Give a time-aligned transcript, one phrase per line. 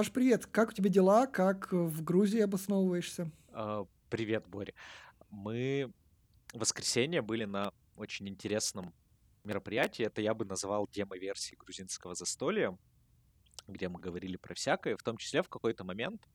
[0.00, 0.46] Саш, привет.
[0.46, 1.26] Как у тебя дела?
[1.26, 3.30] Как в Грузии обосновываешься?
[3.52, 4.72] А, Привет, Боря.
[5.28, 5.92] Мы
[6.54, 8.94] в воскресенье были на очень интересном
[9.44, 10.06] мероприятии.
[10.06, 12.78] Это я бы называл демо-версией грузинского застолья,
[13.68, 14.96] где мы говорили про всякое.
[14.96, 16.26] В том числе в какой-то момент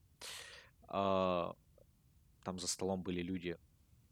[0.86, 1.52] а,
[2.44, 3.58] там за столом были люди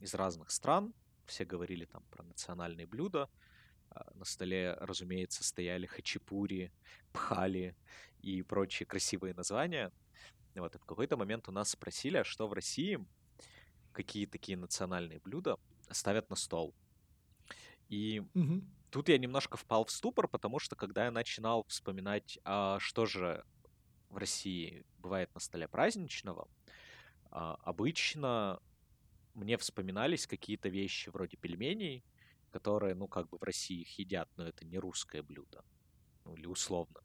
[0.00, 0.92] из разных стран.
[1.26, 3.30] Все говорили там про национальные блюда.
[3.90, 6.72] А, На столе, разумеется, стояли хачапури,
[7.12, 7.76] пхали
[8.24, 9.90] и прочие красивые названия.
[10.56, 12.98] Вот, и в какой-то момент у нас спросили, а что в России,
[13.92, 15.56] какие такие национальные блюда
[15.92, 16.74] ставят на стол.
[17.88, 18.74] И Мгм.
[18.90, 23.44] тут я немножко впал в ступор, потому что когда я начинал вспоминать, а что же
[24.10, 26.46] в России бывает на столе праздничного,
[27.30, 28.60] а, обычно
[29.34, 32.04] мне вспоминались какие-то вещи вроде пельменей,
[32.52, 35.62] которые, ну, как бы в России их едят, но это не русское блюдо,
[36.26, 37.00] ну, или условно.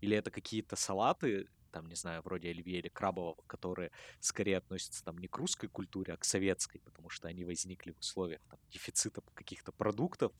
[0.00, 5.18] Или это какие-то салаты, там, не знаю, вроде оливье или крабового, которые скорее относятся там
[5.18, 9.22] не к русской культуре, а к советской, потому что они возникли в условиях там, дефицита
[9.34, 10.32] каких-то продуктов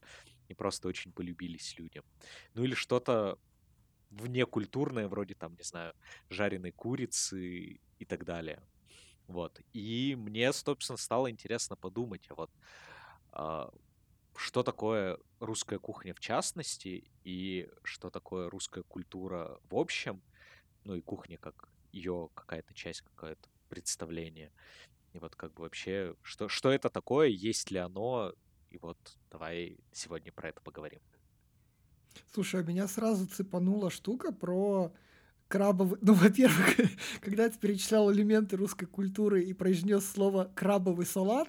[0.48, 2.05] и просто очень полюбились людям.
[2.55, 3.39] Ну или что-то
[4.11, 5.95] внекультурное, вроде там, не знаю,
[6.31, 8.62] жареной курицы и так далее.
[9.27, 9.61] Вот.
[9.73, 12.50] И мне, собственно, стало интересно подумать, а вот
[13.33, 13.71] а,
[14.37, 20.23] что такое русская кухня в частности и что такое русская культура в общем,
[20.84, 24.53] ну и кухня как ее какая-то часть, какое-то представление.
[25.12, 28.33] И вот как бы вообще, что, что это такое, есть ли оно,
[28.70, 28.98] и вот
[29.31, 31.00] давай сегодня про это поговорим.
[32.33, 34.93] Слушай, а меня сразу цепанула штука про
[35.48, 35.98] крабовый...
[36.03, 36.77] Ну, во-первых,
[37.21, 41.48] когда ты перечислял элементы русской культуры и произнес слово «крабовый салат»,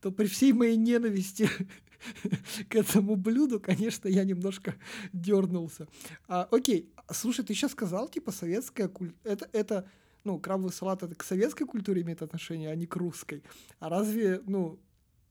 [0.00, 1.48] то при всей моей ненависти
[2.68, 4.74] к этому блюду, конечно, я немножко
[5.12, 5.88] дернулся.
[6.28, 9.18] А, окей, слушай, ты сейчас сказал, типа, советская культура...
[9.24, 9.88] Это, это,
[10.24, 13.42] ну, крабовый салат это к советской культуре имеет отношение, а не к русской.
[13.78, 14.78] А разве, ну,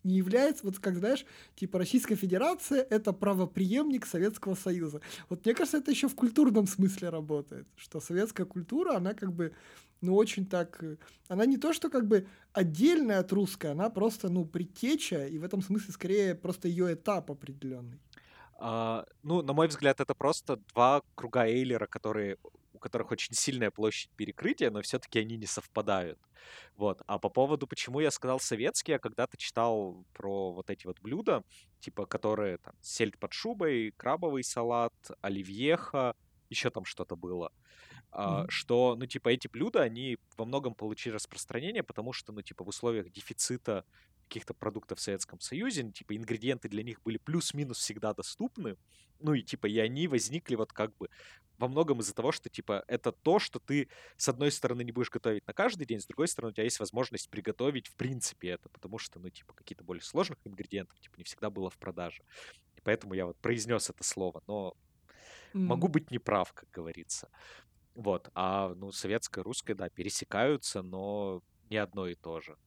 [0.03, 1.25] не является, вот как знаешь,
[1.55, 5.01] типа Российская Федерация это правоприемник Советского Союза.
[5.29, 9.53] Вот мне кажется, это еще в культурном смысле работает, что советская культура, она как бы,
[10.03, 10.97] ну, очень так, э,
[11.29, 15.43] она не то, что как бы отдельная от русской, она просто, ну, предтеча, и в
[15.43, 17.99] этом смысле скорее просто ее этап определенный.
[18.59, 22.37] А, ну, на мой взгляд, это просто два круга Эйлера, которые,
[22.73, 26.19] у которых очень сильная площадь перекрытия, но все-таки они не совпадают.
[26.75, 27.01] Вот.
[27.07, 31.43] А по поводу, почему я сказал советский, я когда-то читал про вот эти вот блюда,
[31.79, 36.15] типа, которые там сельдь под шубой, крабовый салат, оливьеха,
[36.49, 37.51] еще там что-то было.
[38.23, 38.47] Мгм.
[38.49, 42.67] что, ну, типа, эти блюда, они во многом получили распространение, потому что, ну, типа, в
[42.69, 43.85] условиях дефицита
[44.27, 48.77] каких-то продуктов в Советском Союзе, ну, типа, ингредиенты для них были плюс-минус всегда доступны,
[49.19, 51.07] ну, и, типа, и они возникли вот как бы
[51.57, 55.09] во многом из-за того, что, типа, это то, что ты, с одной стороны, не будешь
[55.11, 58.69] готовить на каждый день, с другой стороны, у тебя есть возможность приготовить, в принципе, это,
[58.69, 62.23] потому что, ну, типа, какие-то более сложных ингредиентов, типа, не всегда было в продаже.
[62.75, 64.75] И поэтому я вот произнес это слово, но
[65.65, 65.89] могу М.
[65.89, 67.29] быть неправ, как говорится.
[67.95, 72.57] Вот, а, ну, советское, русское, да, пересекаются, но не одно и то же.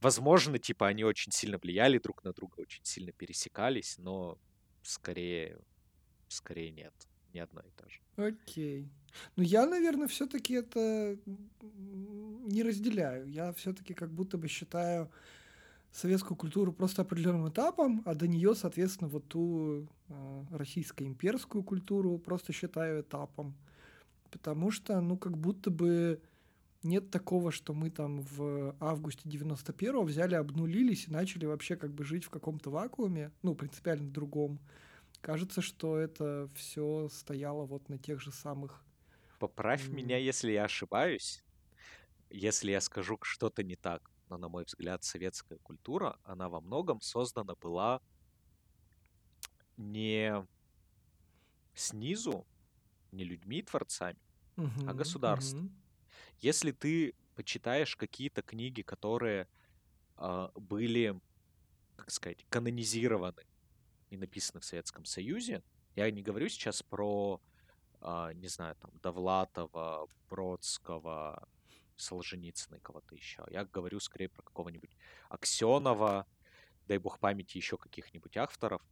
[0.00, 4.38] Возможно, типа, они очень сильно влияли друг на друга, очень сильно пересекались, но
[4.82, 5.58] скорее,
[6.28, 6.94] скорее нет,
[7.32, 8.00] не одно и то же.
[8.16, 8.88] Окей.
[9.36, 11.18] Ну, я, наверное, все-таки это
[11.62, 13.28] не разделяю.
[13.28, 15.10] Я все-таки как будто бы считаю
[15.92, 22.52] советскую культуру просто определенным этапом, а до нее, соответственно, вот ту э, российско-имперскую культуру просто
[22.52, 23.56] считаю этапом.
[24.30, 26.22] Потому что, ну, как будто бы
[26.82, 32.04] нет такого, что мы там в августе 91-го взяли, обнулились и начали вообще как бы
[32.04, 34.60] жить в каком-то вакууме, ну, принципиально другом.
[35.20, 38.84] Кажется, что это все стояло вот на тех же самых...
[39.38, 41.44] Поправь меня, м, если я ошибаюсь,
[42.30, 44.10] если я скажу что-то не так.
[44.28, 48.00] Но, на мой взгляд, советская культура, она во многом создана была
[49.76, 50.46] не
[51.74, 52.46] снизу,
[53.12, 54.20] не людьми-творцами,
[54.84, 55.68] а мгм, государством.
[55.68, 55.82] мгм,
[56.40, 59.48] Если ты почитаешь какие-то книги, которые
[60.16, 61.20] а, были,
[61.96, 63.44] как сказать, канонизированы
[64.10, 65.64] и написаны в Советском Союзе,
[65.96, 67.42] я не говорю сейчас про,
[68.00, 71.48] а, не знаю, там, Довлатова, Бродского,
[71.96, 73.46] Солженицына и кого-то еще.
[73.50, 74.96] Я говорю скорее про какого-нибудь
[75.30, 76.26] Аксенова,
[76.86, 78.82] дай бог памяти еще каких-нибудь авторов,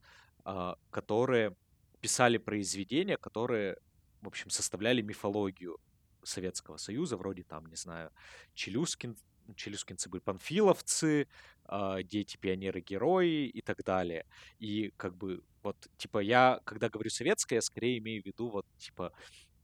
[0.44, 1.56] а, которые
[2.00, 3.78] писали произведения, которые,
[4.26, 5.78] в общем, составляли мифологию
[6.24, 8.10] Советского Союза, вроде там, не знаю,
[8.54, 9.16] Челюскин,
[9.54, 11.28] челюскинцы были панфиловцы,
[11.64, 14.26] а, дети пионеры-герои и так далее.
[14.58, 18.66] И как бы вот, типа, я, когда говорю советское, я скорее имею в виду вот,
[18.78, 19.12] типа,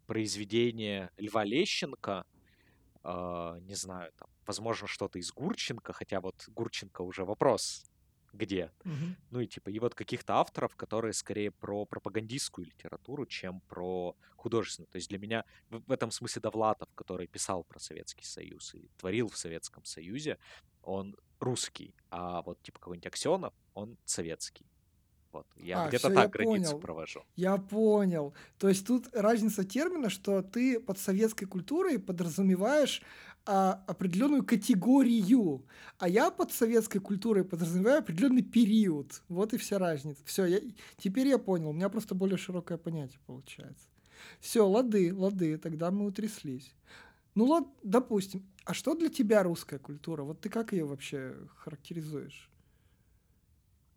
[0.06, 2.24] произведение Льва Лещенко,
[3.04, 7.90] э, не знаю, там, возможно, что-то из Гурченко, хотя вот Гурченко уже вопрос,
[8.32, 8.70] где.
[8.84, 9.16] Мгм.
[9.30, 14.88] Ну и типа, и вот каких-то авторов, которые скорее про пропагандистскую литературу, чем про художественную.
[14.88, 18.88] То есть для меня в, в этом смысле Довлатов, который писал про Советский Союз и
[18.96, 20.38] творил в Советском Союзе,
[20.82, 24.66] он русский, а вот типа какой-нибудь Аксенов, он советский.
[25.32, 25.46] Вот.
[25.56, 26.80] Я А, где-то все, я так границу понял.
[26.80, 27.24] провожу.
[27.36, 28.34] Я понял.
[28.58, 33.02] То есть тут разница термина, что ты под советской культурой подразумеваешь
[33.46, 35.66] а, определенную категорию,
[35.98, 39.22] а я под советской культурой подразумеваю определенный период.
[39.28, 40.22] Вот и вся разница.
[40.24, 40.60] Все, я,
[40.98, 41.70] теперь я понял.
[41.70, 43.88] У меня просто более широкое понятие получается.
[44.40, 46.74] Все, лады, лады, тогда мы утряслись.
[47.34, 48.46] Ну, лад, допустим.
[48.64, 50.22] А что для тебя русская культура?
[50.22, 52.50] Вот ты как ее вообще характеризуешь?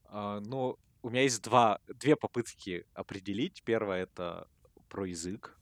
[0.05, 3.62] А, ну, у меня есть два, две попытки определить.
[3.63, 4.48] Первое это
[4.90, 5.60] про язык.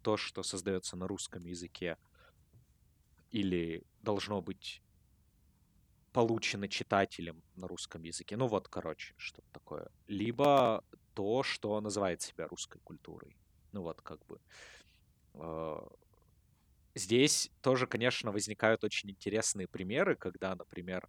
[0.00, 1.98] То, что создается на русском языке
[3.30, 4.82] или должно быть
[6.14, 8.38] получено читателем на русском языке.
[8.38, 9.90] Ну вот, короче, что-то такое.
[10.06, 10.82] Либо
[11.12, 13.36] то, что называет себя русской культурой.
[13.72, 14.40] Ну вот, как бы.
[15.34, 15.80] э,
[16.94, 21.08] Здесь тоже, конечно, возникают очень интересные примеры, когда, например,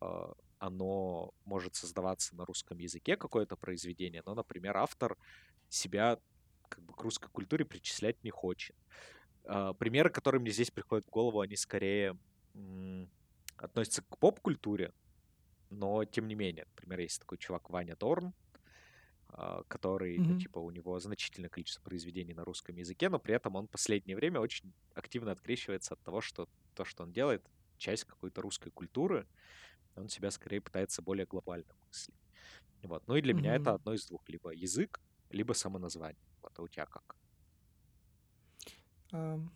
[0.00, 5.16] э, оно может создаваться на русском языке, какое-то произведение, но, например, автор
[5.68, 6.18] себя
[6.68, 8.76] как бы к русской культуре причислять не хочет.
[9.44, 12.18] Э, Примеры, которые мне здесь приходят в голову, они скорее
[13.56, 14.92] относятся к поп-культуре,
[15.70, 16.66] но тем не менее.
[16.76, 18.34] Например, есть такой чувак Ваня Дорн,
[19.28, 20.36] а, который, ну, Мгм.
[20.36, 24.16] типа, у него значительное количество произведений на русском языке, но при этом он в последнее
[24.16, 27.46] время очень активно открещивается от того, что то, что он делает,
[27.78, 29.28] часть какой-то русской культуры,
[29.96, 32.14] он себя скорее пытается более глобально мыслить.
[32.82, 33.06] Вот.
[33.06, 34.28] Ну и для меня это одно из двух.
[34.28, 35.00] Либо язык,
[35.30, 36.22] либо самоназвание.
[36.42, 37.16] Вот, а у тебя как?
[39.12, 39.50] Ам.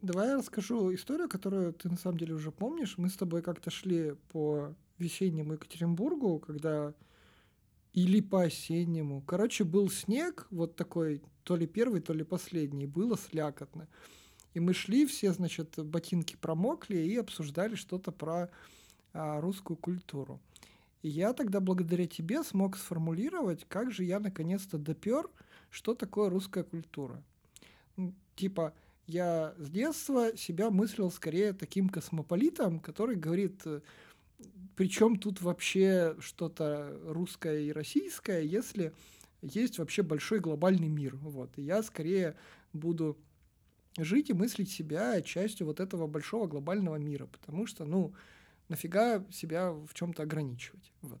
[0.00, 2.96] Давай я расскажу историю, которую ты на самом деле уже помнишь.
[2.96, 6.94] Мы с тобой как-то шли по весеннему Екатеринбургу, когда
[7.92, 9.22] или по осеннему.
[9.22, 13.88] Короче, был снег, вот такой, то ли первый, то ли последний, было слякотно.
[14.54, 18.50] И мы шли, все, значит, ботинки промокли и обсуждали что-то про
[19.12, 20.40] а, русскую культуру.
[21.02, 25.28] И я тогда благодаря тебе смог сформулировать, как же я наконец-то допер,
[25.70, 27.22] что такое русская культура.
[28.36, 28.74] Типа,
[29.06, 33.62] я с детства себя мыслил скорее таким космополитом, который говорит,
[34.76, 38.92] причем тут вообще что-то русское и российское, если
[39.42, 41.16] есть вообще большой глобальный мир.
[41.16, 41.50] Вот.
[41.56, 42.36] И я скорее
[42.72, 43.16] буду
[44.04, 48.14] жить и мыслить себя частью вот этого большого глобального мира, потому что, ну,
[48.68, 50.92] нафига себя в чем-то ограничивать.
[51.02, 51.20] Вот.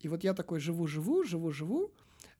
[0.00, 1.92] И вот я такой живу-живу, живу-живу,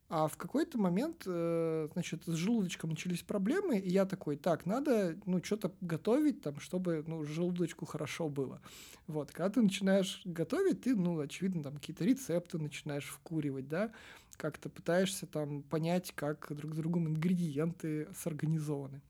[0.08, 5.18] а в какой-то момент, э, значит, с желудочком начались проблемы, и я такой, так, надо,
[5.26, 8.60] ну, что-то готовить там, чтобы, ну, желудочку хорошо было.
[9.08, 13.90] Вот, когда ты начинаешь готовить, ты, ну, очевидно, там какие-то рецепты начинаешь вкуривать, да,
[14.36, 19.00] как-то пытаешься там понять, как друг с другом ингредиенты сорганизованы.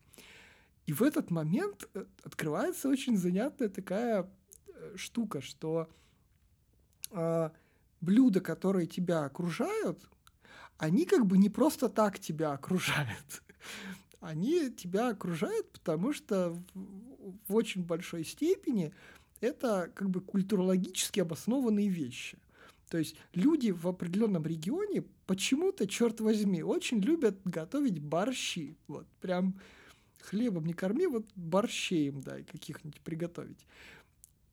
[0.86, 4.30] И в этот момент э, открывается очень занятная такая
[4.68, 5.88] э, штука, что
[7.10, 7.50] э,
[8.00, 10.08] блюда, которые тебя окружают,
[10.78, 13.42] они как бы не просто так тебя окружают.
[14.20, 18.92] Они тебя окружают, потому что в, в очень большой степени
[19.40, 22.38] это как бы культурологически обоснованные вещи.
[22.88, 28.76] То есть люди в определенном регионе почему-то, черт возьми, очень любят готовить борщи.
[28.88, 29.60] Вот прям
[30.26, 33.66] хлебом не корми, вот борщей им дай каких-нибудь приготовить.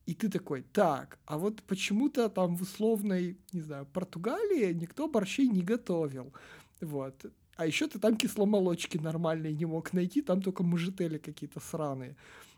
[0.06, 5.48] И ты такой, так, а вот почему-то там в условной, не знаю, Португалии никто борщей
[5.48, 6.32] не готовил.
[6.80, 7.24] Вот.
[7.56, 12.16] А еще ты там кисломолочки нормальные не мог найти, там только мужители какие-то сраные.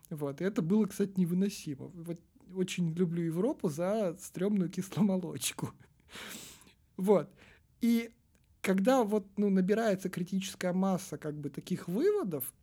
[0.09, 0.41] Вот.
[0.41, 1.87] И это было, кстати, невыносимо.
[1.87, 2.19] Вот
[2.55, 5.71] очень люблю Европу за стрёмную кисломолочку.
[6.97, 7.29] Вот.
[7.79, 8.09] И
[8.61, 12.53] когда вот ну, набирается критическая масса как бы таких выводов,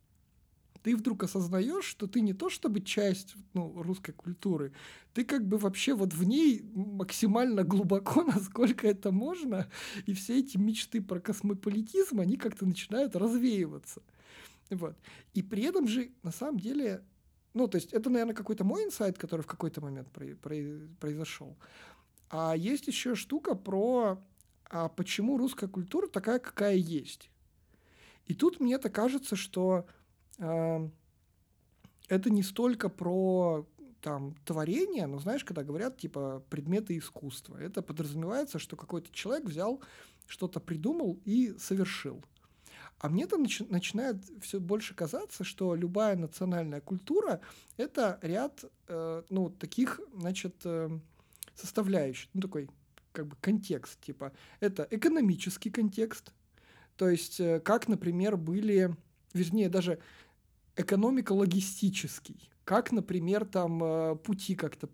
[0.85, 4.71] ты вдруг осознаешь, что ты не то чтобы часть ну, русской культуры,
[5.15, 9.67] ты как бы вообще вот в ней максимально глубоко, насколько это можно,
[10.05, 14.03] и все эти мечты про космополитизм, они как-то начинают развеиваться.
[14.69, 14.95] Вот.
[15.33, 17.03] И при этом же, на самом деле,
[17.55, 21.57] ну, то есть это, наверное, какой-то мой инсайт, который в какой-то момент про- про- произошел.
[22.29, 24.23] А есть еще штука про
[24.69, 27.31] а почему русская культура такая, какая есть.
[28.27, 29.87] И тут мне это кажется, что
[30.37, 33.65] это не столько про
[34.01, 39.81] там творение, но знаешь, когда говорят типа предметы искусства, это подразумевается, что какой-то человек взял
[40.27, 42.23] что-то придумал и совершил.
[42.99, 47.41] А мне то начи- начинает все больше казаться, что любая национальная культура—
[47.77, 50.89] это ряд, э, ну, таких, значит, э,
[51.55, 52.69] составляющих, ну, такой
[53.11, 56.31] как бы контекст, типа, это экономический контекст,
[56.95, 58.95] то есть э, как, например, были,
[59.33, 59.99] вернее, даже
[60.75, 64.89] экономико-логистический, как, например, там э, пути как-то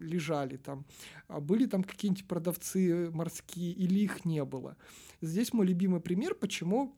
[0.00, 0.84] лежали там,
[1.28, 4.76] а были там какие-нибудь продавцы морские или их не было.
[5.20, 6.96] Здесь мой любимый пример, почему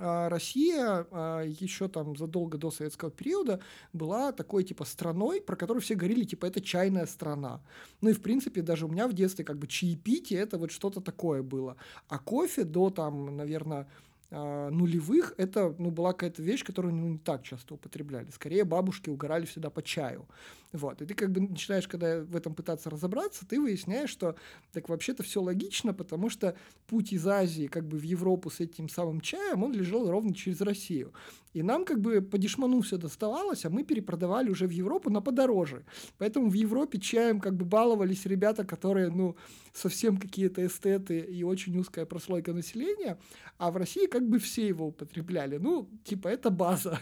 [0.00, 3.60] а, Россия а, еще там задолго до советского периода
[3.92, 7.60] была такой типа страной, про которую все говорили, типа это чайная страна.
[8.00, 11.00] Ну и в принципе даже у меня в детстве как бы чаепитие это вот что-то
[11.00, 11.76] такое было.
[12.08, 13.88] А кофе до там, наверное,
[14.30, 18.30] нулевых это ну, была какая-то вещь, которую ну, не так часто употребляли.
[18.30, 20.26] Скорее бабушки угорали всегда по чаю.
[20.72, 21.00] Вот.
[21.00, 24.36] И ты как бы начинаешь, когда в этом пытаться разобраться, ты выясняешь, что
[24.72, 26.56] так вообще-то все логично, потому что
[26.86, 30.60] путь из Азии как бы в Европу с этим самым чаем, он лежал ровно через
[30.60, 31.12] Россию.
[31.54, 35.22] И нам как бы по дешману все доставалось, а мы перепродавали уже в Европу на
[35.22, 35.84] подороже.
[36.18, 39.36] Поэтому в Европе чаем как бы баловались ребята, которые, ну,
[39.72, 43.18] совсем какие-то эстеты и очень узкая прослойка населения,
[43.56, 45.58] а в России как бы все его употребляли.
[45.58, 46.98] Ну, типа, это база.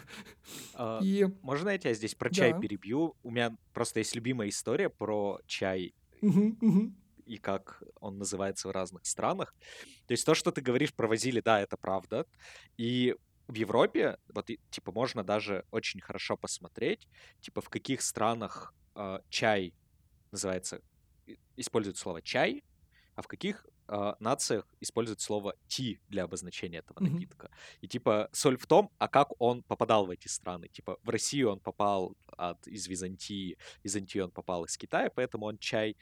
[0.74, 1.26] А, и...
[1.42, 2.58] Можно я тебя здесь про чай да.
[2.58, 3.14] перебью?
[3.22, 5.94] У меня просто есть любимая история про чай.
[7.26, 9.54] и как он называется в разных странах.
[10.06, 12.24] То есть то, что ты говоришь, провозили, да, это правда.
[12.76, 13.16] И
[13.48, 17.08] в Европе, вот, типа, можно даже очень хорошо посмотреть,
[17.40, 19.74] типа, в каких странах э, чай
[20.32, 20.80] называется,
[21.56, 22.64] используют слово чай,
[23.14, 27.12] а в каких э, нациях используют слово ти для обозначения этого mm-hmm.
[27.12, 27.50] напитка.
[27.80, 30.68] И типа соль в том, а как он попадал в эти страны.
[30.68, 35.46] Типа в Россию он попал от, из Византии, из Византии он попал из Китая, поэтому
[35.46, 35.96] он чай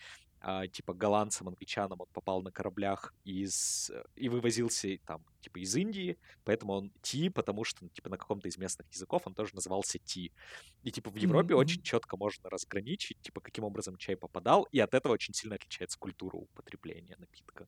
[0.73, 6.19] типа голландцам, англичанам он попал на кораблях из э, и вывозился там типа из Индии,
[6.45, 10.33] поэтому он Ти, потому что типа на каком-то из местных языков он тоже назывался Ти.
[10.83, 11.59] И типа в Европе mm-hmm.
[11.59, 15.99] очень четко можно разграничить, типа каким образом чай попадал, и от этого очень сильно отличается
[15.99, 17.67] культура употребления напитка.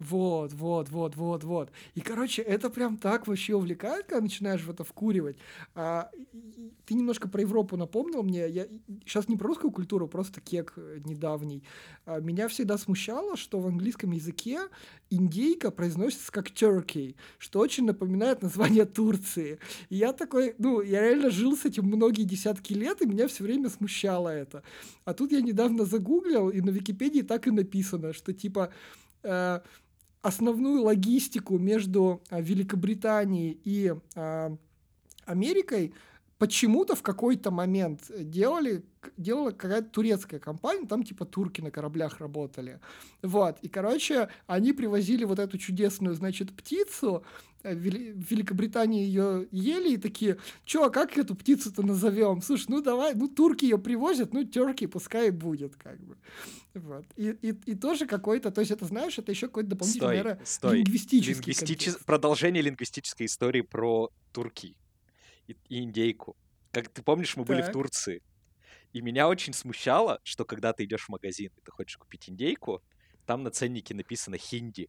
[0.00, 1.70] Вот, вот, вот, вот, вот.
[1.94, 5.36] И, короче, это прям так вообще увлекает, когда начинаешь в это вкуривать.
[5.74, 6.10] А,
[6.86, 8.48] ты немножко про Европу напомнил мне.
[8.48, 8.68] Я
[9.04, 11.64] сейчас не про русскую культуру, просто кек э, недавний.
[12.06, 14.60] А, меня всегда смущало, что в английском языке
[15.10, 19.58] индейка произносится как turkey, что очень напоминает название Турции.
[19.88, 23.42] И я такой, ну, я реально жил с этим многие десятки лет, и меня все
[23.42, 24.62] время смущало это.
[25.04, 28.72] А тут я недавно загуглил, и на Википедии так и написано, что типа
[29.22, 29.60] э,
[30.22, 34.56] основную логистику между а, Великобританией и а,
[35.24, 35.94] Америкой
[36.38, 38.84] почему-то в какой-то момент делали,
[39.16, 42.80] делала какая-то турецкая компания, там типа турки на кораблях работали.
[43.22, 47.24] Вот, и, короче, они привозили вот эту чудесную, значит, птицу,
[47.64, 52.40] э, в Великобритании ее ели и такие, чё, а как эту птицу-то назовем?
[52.40, 56.16] Слушай, ну давай, ну турки ее привозят, ну терки пускай будет, как бы.
[56.74, 57.04] Вот.
[57.16, 60.44] И, и, и тоже какой-то, то есть это, знаешь, это еще какой-то дополнительный, стой, наверное,
[60.44, 60.76] стой.
[60.78, 61.98] лингвистический Лингвистичес...
[62.06, 64.76] Продолжение лингвистической истории про турки
[65.48, 66.36] и, и индейку.
[66.70, 67.48] Как ты помнишь, мы так.
[67.48, 68.22] были в Турции.
[68.92, 72.82] И меня очень смущало, что когда ты идешь в магазин и ты хочешь купить индейку,
[73.26, 74.88] там на ценнике написано хинди.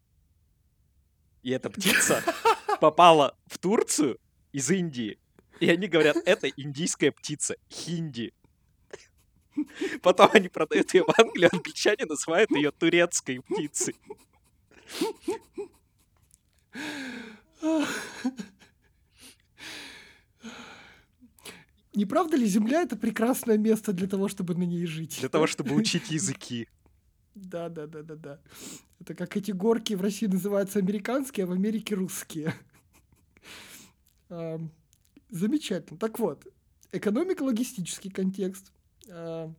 [1.41, 2.23] И эта птица
[2.79, 4.19] попала в Турцию
[4.51, 5.17] из Индии.
[5.59, 8.33] И они говорят, это индийская птица, хинди.
[10.01, 13.95] Потом они продают ее в Англию, англичане называют ее турецкой птицей.
[21.93, 25.17] Не правда ли Земля это прекрасное место для того, чтобы на ней жить?
[25.19, 26.67] Для того, чтобы учить языки.
[27.35, 28.39] Да, да, да, да, да.
[28.99, 32.53] Это как эти горки в России называются американские, а в Америке русские.
[35.29, 35.97] Замечательно.
[35.99, 36.45] Так вот,
[36.91, 38.71] экономико-логистический контекст,
[39.09, 39.53] а,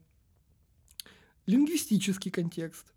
[1.45, 2.93] лингвистический контекст,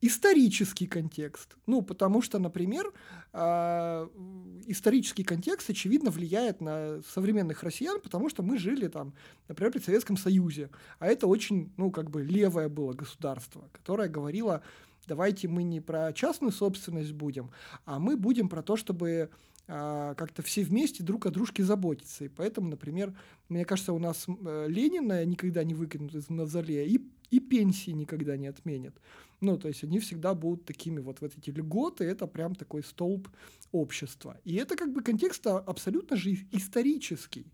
[0.00, 1.56] исторический контекст.
[1.66, 2.92] Ну, потому что, например,
[3.32, 4.08] э,
[4.66, 9.14] исторический контекст, очевидно, влияет на современных россиян, потому что мы жили там,
[9.48, 10.70] например, при Советском Союзе.
[10.98, 14.62] А это очень, ну, как бы левое было государство, которое говорило,
[15.06, 17.50] давайте мы не про частную собственность будем,
[17.84, 19.30] а мы будем про то, чтобы
[19.70, 22.24] а, как-то все вместе друг о дружке заботиться.
[22.24, 23.14] И поэтому, например,
[23.48, 28.46] мне кажется, у нас Ленина никогда не выкинут из мавзолея, и, и пенсии никогда не
[28.46, 28.94] отменят.
[29.40, 33.28] Ну, то есть они всегда будут такими вот, вот эти льготы, это прям такой столб
[33.70, 34.36] общества.
[34.44, 37.46] И это как бы контекст абсолютно же исторический,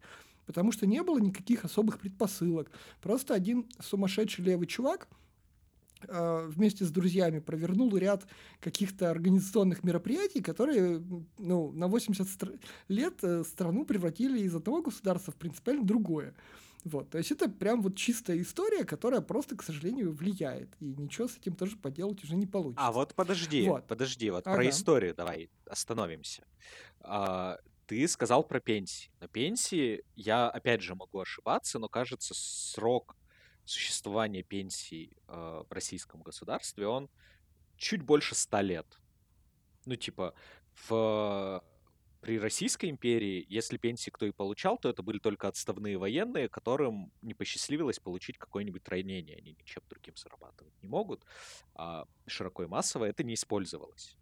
[0.46, 2.70] потому что не было никаких особых предпосылок.
[3.02, 5.08] Просто один сумасшедший левый чувак
[6.08, 8.26] э, вместе с друзьями провернул ряд
[8.60, 11.02] каких-то организационных мероприятий, которые
[11.38, 16.34] ну, на 80 стр- лет э, страну превратили из одного государства в принципиально другое.
[16.84, 20.68] Вот, то есть это прям вот чистая история, которая просто, к сожалению, влияет.
[20.80, 22.86] И ничего с этим тоже поделать уже не получится.
[22.86, 23.86] А вот подожди, вот.
[23.86, 24.56] подожди, вот ага.
[24.56, 26.46] про историю давай остановимся.
[27.00, 29.10] А, ты сказал про пенсии.
[29.20, 33.16] На пенсии я, опять же, могу ошибаться, но кажется, срок
[33.64, 37.08] существования пенсий э, в российском государстве, он
[37.78, 38.86] чуть больше ста лет.
[39.86, 40.34] Ну, типа,
[40.86, 41.64] в
[42.24, 47.12] при Российской империи, если пенсии кто и получал, то это были только отставные военные, которым
[47.20, 49.36] не посчастливилось получить какое-нибудь ранение.
[49.36, 51.22] Они ничем другим зарабатывать не могут.
[51.74, 54.16] А широко и массово это не использовалось.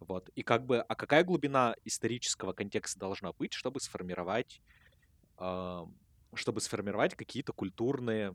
[0.00, 0.30] Вот.
[0.30, 4.60] И как бы, а какая глубина исторического контекста должна быть, чтобы сформировать,
[5.36, 8.34] чтобы сформировать какие-то культурные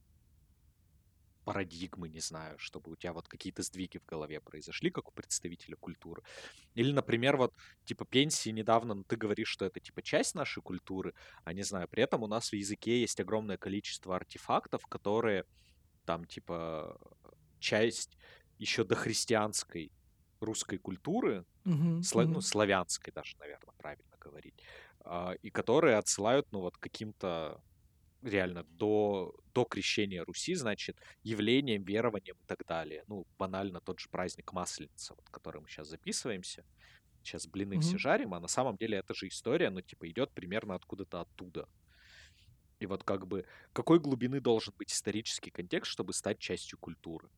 [1.43, 5.75] парадигмы, не знаю, чтобы у тебя вот какие-то сдвиги в голове произошли, как у представителя
[5.75, 6.23] культуры.
[6.75, 7.53] Или, например, вот,
[7.85, 11.87] типа, пенсии недавно, ну, ты говоришь, что это, типа, часть нашей культуры, а не знаю,
[11.87, 15.45] при этом у нас в языке есть огромное количество артефактов, которые
[16.05, 16.97] там, типа,
[17.59, 18.17] часть
[18.59, 19.91] еще до христианской
[20.39, 22.25] русской культуры, uh-huh, слав...
[22.25, 22.31] uh-huh.
[22.31, 24.61] ну, славянской даже, наверное, правильно говорить,
[25.05, 27.61] э, и которые отсылают, ну, вот каким-то
[28.23, 33.03] реально до, до крещения Руси, значит, явлением, верованием и так далее.
[33.07, 36.65] Ну, банально тот же праздник Масленица, вот, который мы сейчас записываемся.
[37.21, 37.81] Сейчас блины mm-hmm.
[37.81, 41.67] все жарим, а на самом деле это же история, ну, типа, идет примерно откуда-то оттуда.
[42.79, 47.29] И вот как бы, какой глубины должен быть исторический контекст, чтобы стать частью культуры?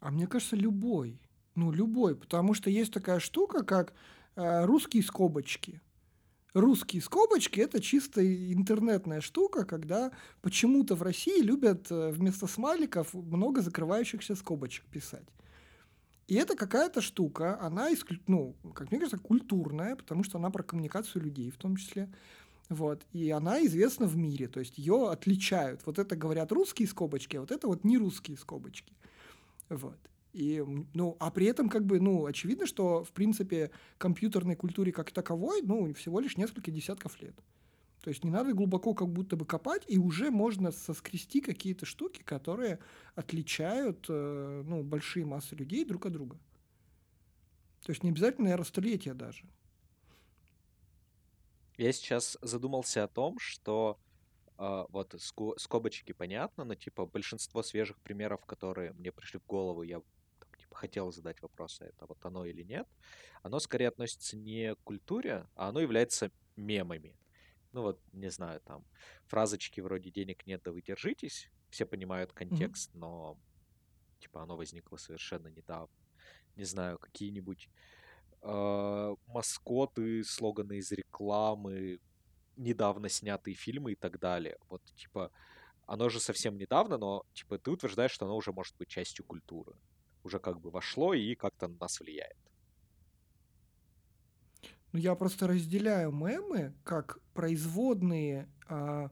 [0.00, 1.20] А мне кажется, любой.
[1.54, 3.94] Ну, любой, потому что есть такая штука, как
[4.34, 5.80] э, русские скобочки–
[6.54, 13.62] русские скобочки– это чисто интернетная штука, когда почему-то в России любят э, вместо смайликов много
[13.62, 15.26] закрывающихся скобочек писать.
[16.28, 17.88] И это какая-то штука, она,
[18.26, 22.08] ну, как мне кажется, культурная, потому что она про коммуникацию людей в том числе.
[22.68, 23.04] Вот.
[23.12, 25.82] И она известна в мире, то есть ее отличают.
[25.84, 28.94] Вот это говорят русские скобочки, а вот это вот не русские скобочки.
[29.68, 29.98] Вот.
[30.32, 30.64] И,
[30.94, 35.60] ну, а при этом, как бы, ну, очевидно, что, в принципе, компьютерной культуре как таковой,
[35.62, 37.36] ну, всего лишь несколько десятков лет.
[38.00, 42.22] То есть не надо глубоко как будто бы копать, и уже можно соскрести какие-то штуки,
[42.22, 42.80] которые
[43.14, 46.36] отличают, э, ну, большие массы людей друг от друга.
[47.84, 49.44] То есть не обязательно, наверное, даже.
[51.76, 53.98] Я сейчас задумался о том, что
[54.58, 55.14] э, вот
[55.58, 60.00] скобочки понятно, но типа большинство свежих примеров, которые мне пришли в голову, я
[60.74, 62.88] хотел задать вопрос, а это вот оно или нет,
[63.42, 67.16] оно скорее относится не к культуре, а оно является мемами.
[67.72, 68.84] Ну вот, не знаю, там
[69.26, 72.98] фразочки вроде «денег нет, да вы держитесь», все понимают контекст, mm-hmm.
[72.98, 73.38] но
[74.20, 75.94] типа оно возникло совершенно недавно.
[76.56, 77.70] Не знаю, какие-нибудь
[78.42, 81.98] э, маскоты, слоганы из рекламы,
[82.56, 84.58] недавно снятые фильмы и так далее.
[84.68, 85.30] Вот, типа,
[85.86, 89.74] оно же совсем недавно, но, типа, ты утверждаешь, что оно уже может быть частью культуры
[90.24, 92.36] уже как бы вошло и как-то на нас влияет.
[94.92, 99.10] Ну, я просто разделяю мемы как производные, а,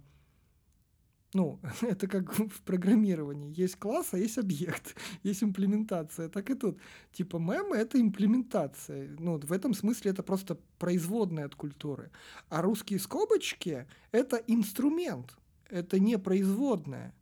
[1.32, 3.52] ну, это как в программировании.
[3.56, 6.28] Есть класс, а есть объект, есть имплементация.
[6.28, 6.78] Так и тут.
[7.12, 9.16] Типа мемы— это имплементация.
[9.18, 12.10] Ну, в этом смысле это просто производная от культуры.
[12.48, 15.36] А русские скобочки— это инструмент,
[15.70, 17.14] это не производная.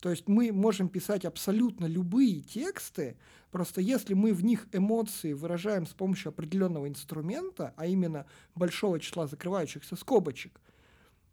[0.00, 3.16] То есть мы можем писать абсолютно любые тексты,
[3.50, 9.26] просто если мы в них эмоции выражаем с помощью определенного инструмента, а именно большого числа
[9.26, 10.60] закрывающихся скобочек,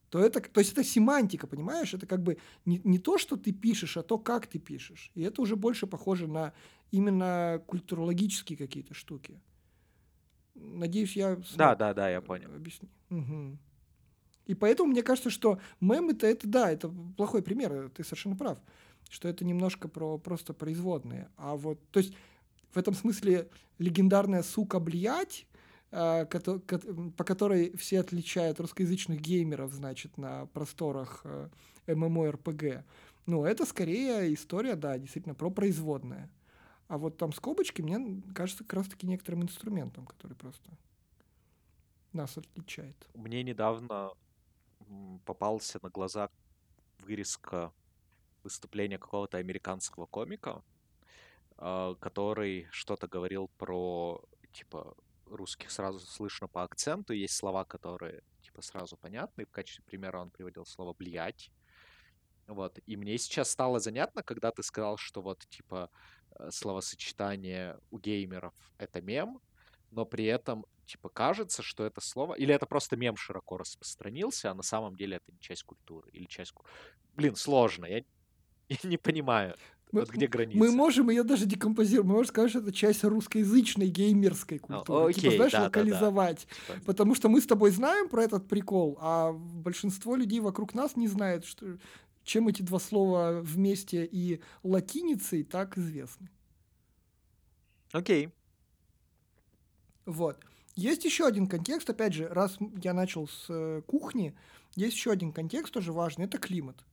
[0.09, 1.93] то это, то есть это семантика, понимаешь?
[1.93, 5.11] Это как бы не, не то, что ты пишешь, а то, как ты пишешь.
[5.15, 6.53] И это уже больше похоже на
[6.91, 9.41] именно культурологические какие-то штуки.
[10.53, 11.37] Надеюсь, я...
[11.55, 12.53] Да, да, да, я понял.
[12.55, 12.89] Объясню.
[13.09, 13.57] Угу.
[14.45, 18.59] И поэтому мне кажется, что мемы-то это, да, это плохой пример, ты совершенно прав,
[19.09, 21.29] что это немножко про просто производные.
[21.37, 22.13] А вот, то есть
[22.73, 25.45] в этом смысле легендарная «сука, блять»,
[25.91, 31.49] э, по которой все отличают русскоязычных геймеров, значит, на просторах э,
[31.87, 32.83] MMORPG,
[33.25, 36.29] ну, это скорее история, да, действительно, про производное.
[36.87, 40.69] А вот там скобочки, мне кажется, как раз-таки некоторым инструментом, который просто
[42.11, 42.95] нас отличает.
[43.15, 44.11] Мне недавно
[45.25, 46.29] попался на глаза
[46.99, 47.73] вырезка
[48.43, 50.63] выступления какого-то американского комика,
[51.57, 58.61] а, который что-то говорил про, типа, русских сразу слышно по акценту, есть слова, которые, типа,
[58.61, 59.45] сразу понятны.
[59.45, 61.51] В качестве примера он приводил слово «блять».
[62.47, 62.77] Вот.
[62.85, 65.89] И мне сейчас стало занятно, когда ты сказал, что вот, типа,
[66.31, 69.39] э, словосочетание у геймеров— это мем,
[69.91, 72.33] но при этом, типа, кажется, что это слово...
[72.35, 76.25] Или это просто мем широко распространился, а на самом деле это не часть культуры или
[76.25, 76.53] часть...
[77.15, 78.03] Блин, сложно, я,
[78.69, 79.55] я не понимаю.
[79.91, 80.57] Мы, вот где граница?
[80.57, 82.07] Мы можем ее даже декомпозировать.
[82.07, 85.03] Мы можем сказать, что это часть русскоязычной геймерской культуры.
[85.03, 86.47] О, окей, типа, знаешь, да, локализовать.
[86.67, 86.81] Да, да.
[86.85, 91.07] Потому что мы с тобой знаем про этот прикол, а большинство людей вокруг нас не
[91.07, 91.77] знает, что,
[92.23, 96.29] чем эти два слова вместе и латиницей так известны.
[97.91, 98.33] Окей.
[100.05, 100.39] Вот.
[100.75, 104.35] Есть еще один контекст, опять же, раз я начал с э, кухни,
[104.75, 106.83] есть еще один контекст тоже важный, это климат.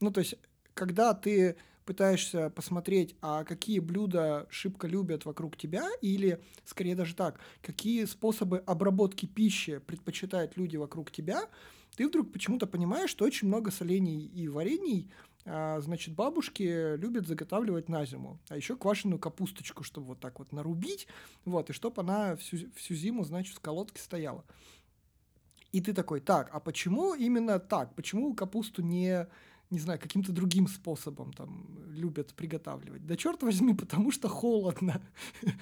[0.00, 0.36] Ну, то есть,
[0.74, 7.40] когда ты пытаешься посмотреть, а какие блюда шибко любят вокруг тебя, или, скорее даже так,
[7.62, 11.48] какие способы обработки пищи предпочитают люди вокруг тебя,
[11.96, 15.10] ты вдруг почему-то понимаешь, что очень много солений и варений
[15.80, 18.38] значит, бабушки любят заготавливать на зиму.
[18.48, 21.06] А еще квашеную капусточку, чтобы вот так вот нарубить,
[21.44, 24.44] вот, и чтобы она всю, всю зиму, значит, в колодке стояла.
[25.72, 27.94] И ты такой, так, а почему именно так?
[27.94, 29.26] Почему капусту не
[29.70, 33.06] не знаю, каким-то другим способом там любят приготавливать.
[33.06, 35.02] Да черт возьми, потому что холодно.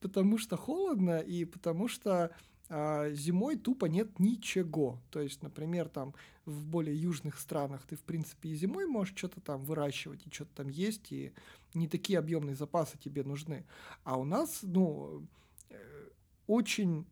[0.00, 2.30] потому что холодно и потому что
[2.68, 4.98] а, зимой тупо нет ничего.
[5.10, 6.14] То есть, например, там
[6.46, 10.50] в более южных странах ты, в принципе, и зимой можешь что-то там выращивать и что-то
[10.56, 11.32] там есть, и
[11.74, 13.64] не такие объемные запасы тебе нужны.
[14.04, 15.26] А у нас, ну,
[15.70, 15.76] э,
[16.46, 17.06] очень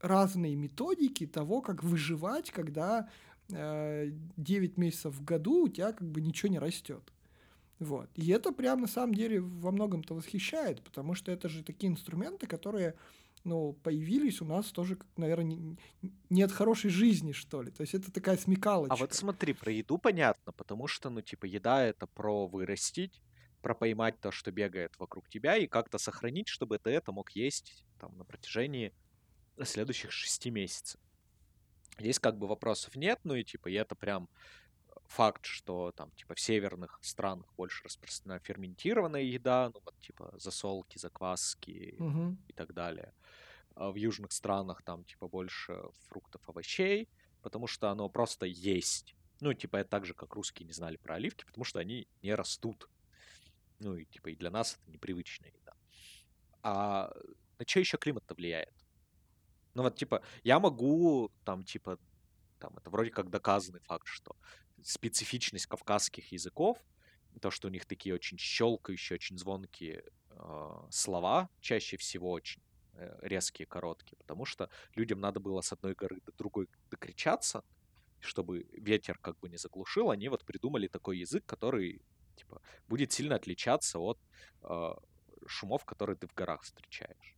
[0.00, 3.08] разные методики того, как выживать, когда
[3.48, 7.12] 9 э, месяцев в году у тебя как бы ничего не растет.
[7.78, 8.08] Вот.
[8.14, 12.46] И это прям на самом деле во многом-то восхищает, потому что это же такие инструменты,
[12.46, 12.94] которые
[13.46, 15.76] ну, появились у нас тоже, наверное,
[16.28, 17.70] не, от хорошей жизни, что ли.
[17.70, 18.92] То есть это такая смекалочка.
[18.92, 23.22] А вот смотри, про еду понятно, потому что, ну, типа, еда— это про вырастить,
[23.62, 27.84] про поймать то, что бегает вокруг тебя, и как-то сохранить, чтобы ты это мог есть
[28.00, 28.92] там на протяжении
[29.62, 31.00] следующих шести месяцев.
[31.98, 34.28] Здесь как бы вопросов нет, ну и типа, и это прям
[35.08, 40.98] факт, что там типа в северных странах больше распространена ферментированная еда, ну вот типа засолки,
[40.98, 42.36] закваски угу.
[42.48, 43.12] и так далее.
[43.76, 47.08] А в южных странах там типа больше фруктов, овощей,
[47.42, 49.14] потому что оно просто есть.
[49.40, 52.34] Ну, типа, это так же, как русские не знали про оливки, потому что они не
[52.34, 52.88] растут.
[53.78, 55.74] Ну, и типа, и для нас это непривычная еда.
[56.62, 57.12] А
[57.58, 58.74] на что еще климат-то влияет?
[59.74, 61.98] Ну вот, типа, я могу, там, типа,
[62.58, 64.34] там, это вроде как доказанный факт, что
[64.82, 66.78] специфичность кавказских языков,
[67.42, 72.62] то, что у них такие очень щелкающие, очень звонкие э, слова, чаще всего очень
[73.20, 77.64] резкие, короткие, потому что людям надо было с одной горы до другой докричаться,
[78.20, 82.02] чтобы ветер как бы не заглушил, они вот придумали такой язык, который
[82.36, 84.18] типа будет сильно отличаться от
[84.62, 84.94] э,
[85.46, 87.36] шумов, которые ты в горах встречаешь.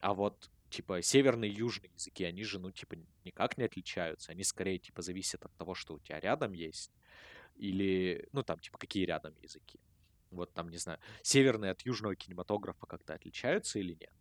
[0.00, 4.32] А вот типа, северные и южные языки, они же, ну, типа, никак не отличаются.
[4.32, 6.90] Они скорее, типа, зависят от того, что у тебя рядом есть.
[7.56, 9.80] Или, ну, там, типа, какие рядом языки.
[10.30, 14.12] Вот там, не знаю, северные от южного кинематографа как-то отличаются или нет?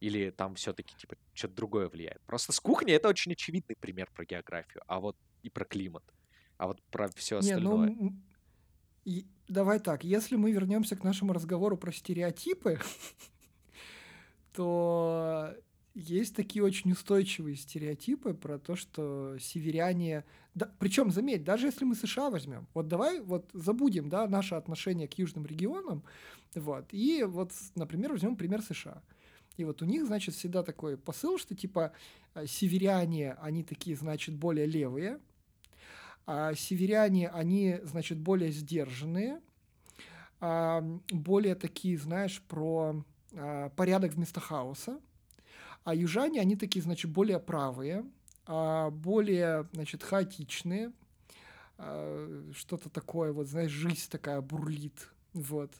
[0.00, 2.20] Или там все-таки, типа, что-то другое влияет?
[2.22, 6.04] Просто с кухни это очень очевидный пример про географию, а вот и про климат.
[6.56, 7.90] А вот про все остальное...
[7.90, 8.12] Не, ну,
[9.04, 12.78] и, давай так, если мы вернемся к нашему разговору про стереотипы,
[14.52, 15.54] то
[15.94, 20.24] есть такие очень устойчивые стереотипы про то, что северяне...
[20.54, 25.08] Да, причем, заметь, даже если мы США возьмем, вот давай вот забудем, да, наше отношение
[25.08, 26.04] к южным регионам,
[26.54, 29.02] вот, и вот, например, возьмем пример США.
[29.56, 31.92] И вот у них, значит, всегда такой посыл, что типа
[32.34, 35.20] э, северяне, они такие, значит, более левые,
[36.26, 39.40] а северяне, они, значит, более сдержанные,
[40.40, 45.00] а более такие, знаешь, про а, порядок вместо хаоса,
[45.84, 48.04] а южане, они такие, значит, более правые,
[48.46, 50.92] а, более, значит, хаотичные,
[51.76, 55.72] что-то такое, вот, знаешь, жизнь такая бурлит, вот.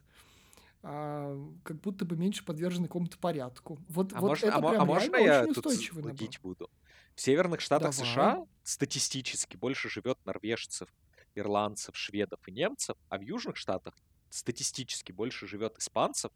[0.87, 3.79] А, как будто бы меньше подвержены какому-то порядку.
[3.88, 6.70] Вот, а вот можно, это а, прям а можно я тут будить буду?
[7.14, 8.11] В северных штатах Давай.
[8.11, 10.90] США статистически больше живет норвежцев,
[11.35, 13.94] ирландцев, шведов и немцев, а в южных штатах
[14.29, 16.31] статистически больше живет испанцев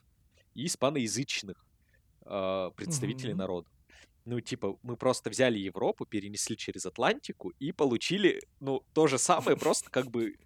[0.54, 1.62] и испаноязычных
[2.24, 3.38] э, представителей угу.
[3.38, 3.68] народа.
[4.24, 9.58] Ну, типа, мы просто взяли Европу, перенесли через Атлантику и получили, ну, то же самое,
[9.58, 10.36] просто как бы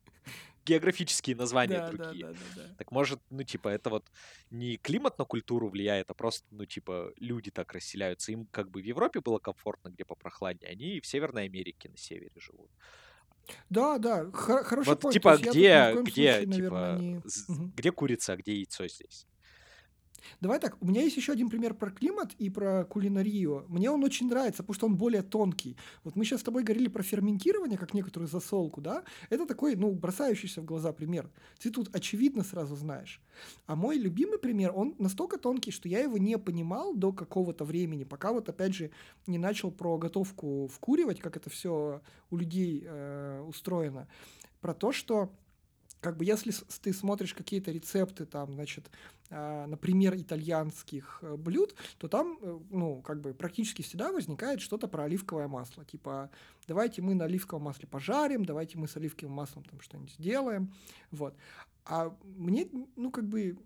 [0.65, 2.25] географические названия другие.
[2.25, 2.75] Да, да, да, да.
[2.79, 4.11] Так может, ну, типа, это вот
[4.51, 8.33] не климат на культуру влияет, а просто, ну, типа, люди так расселяются.
[8.33, 12.33] Им как бы в Европе было комфортно, где попрохладнее, они в Северной Америке на севере
[12.37, 12.71] живут.
[13.69, 15.13] Да, да, хор- хороший Вот point.
[15.13, 15.51] Типа где,
[16.05, 17.21] где, случае, наверное, типа, не...
[17.25, 17.73] з- Мгм.
[17.77, 19.27] где курица, а где яйцо здесь?
[20.41, 23.65] Давай так, у меня есть еще один пример про климат и про кулинарию.
[23.69, 25.77] Мне он очень нравится, потому что он более тонкий.
[26.05, 29.05] Вот мы сейчас с тобой говорили про ферментирование, как некоторую засолку, да?
[29.31, 31.31] Это такой, ну, бросающийся в глаза пример.
[31.59, 33.21] Ты тут очевидно сразу знаешь.
[33.67, 38.05] А мой любимый пример, он настолько тонкий, что я его не понимал до какого-то времени,
[38.05, 38.91] пока вот, опять же,
[39.27, 44.09] не начал про готовку вкуривать, как это все у людей э, устроено.
[44.61, 45.31] Про то, что
[46.03, 48.91] как бы если ты смотришь какие-то рецепты там, значит,
[49.33, 55.05] например, итальянских э, блюд, то там, э, ну, как бы практически всегда возникает что-то про
[55.05, 55.85] оливковое масло.
[55.85, 56.31] Типа,
[56.69, 60.75] давайте мы на оливковом масле пожарим, давайте мы с оливковым маслом там что-нибудь сделаем.
[61.11, 61.35] Вот.
[61.85, 63.57] А мне, ну, как бы,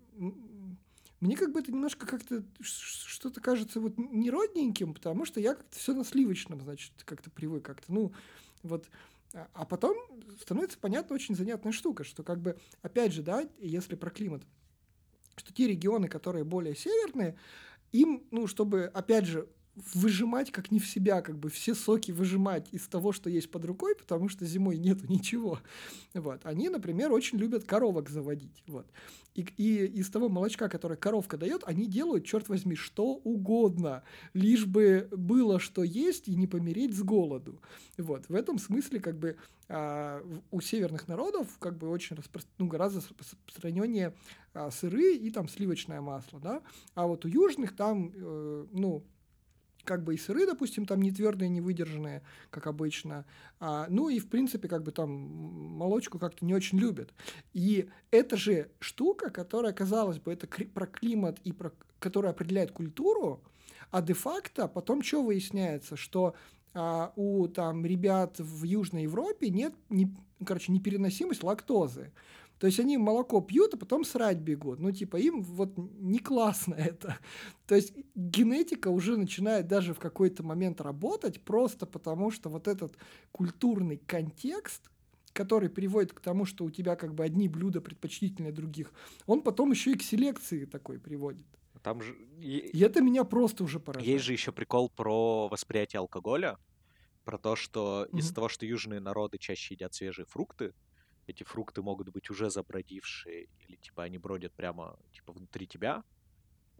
[1.19, 5.93] мне как бы это немножко как-то что-то кажется вот неродненьким, потому что я как-то все
[5.93, 8.13] на сливочном, значит, как-то привык как-то, ну,
[8.63, 8.89] вот.
[9.33, 9.97] А а потом
[10.41, 14.43] становится понятна очень занятная штука, что как бы, опять же, да, если про климат,
[15.37, 17.37] что те регионы, которые более северные,
[17.91, 19.47] им, ну, чтобы, опять же,
[19.93, 23.65] выжимать как не в себя, как бы все соки выжимать из того, что есть под
[23.65, 25.59] рукой, потому что зимой нету ничего.
[26.13, 26.41] Вот.
[26.43, 28.63] Они, например, очень любят коровок заводить.
[28.67, 28.87] Вот.
[29.35, 34.65] И, и из того молочка, которое коровка дает, они делают, черт возьми, что угодно, лишь
[34.65, 37.61] бы было что есть и не помереть с голоду.
[37.97, 38.27] Вот.
[38.29, 39.37] В этом смысле, как бы,
[39.69, 42.41] а, у северных народов, как бы, очень распро...
[42.57, 44.15] ну, гораздо распространеннее
[44.53, 46.63] а, сыры и там сливочное масло, да.
[46.95, 49.03] А вот у южных там, э, ну,
[49.87, 53.25] как бы и сыры, допустим, там не твердые, не выдержанные, как обычно.
[53.59, 57.13] А, ну и, в принципе, как бы там молочку как-то не очень любят.
[57.53, 63.41] И это же штука, которая, казалось бы, это про климат и про, которая определяет культуру,
[63.89, 66.35] а де-факто потом что выясняется, что
[66.73, 70.13] а, у там ребят в Южной Европе нет, не,
[70.45, 72.11] короче, непереносимость лактозы.
[72.59, 74.79] То есть они молоко пьют, а потом срать бегут.
[74.79, 77.17] Ну, типа, им вот не классно это.
[77.65, 82.97] То есть генетика уже начинает даже в какой-то момент работать, просто потому что вот этот
[83.31, 84.89] культурный контекст,
[85.33, 88.91] который приводит к тому, что у тебя как бы одни блюда предпочтительнее других,
[89.27, 91.45] он потом еще и к селекции такой приводит.
[91.81, 94.11] Там же И это меня просто уже поражает.
[94.11, 96.57] есть же еще прикол про восприятие алкоголя,
[97.23, 98.35] про то, что из-за Мгм.
[98.35, 100.73] того, что южные народы чаще едят свежие фрукты,
[101.27, 106.03] эти фрукты могут быть уже забродившие, или типа они бродят прямо типа внутри тебя,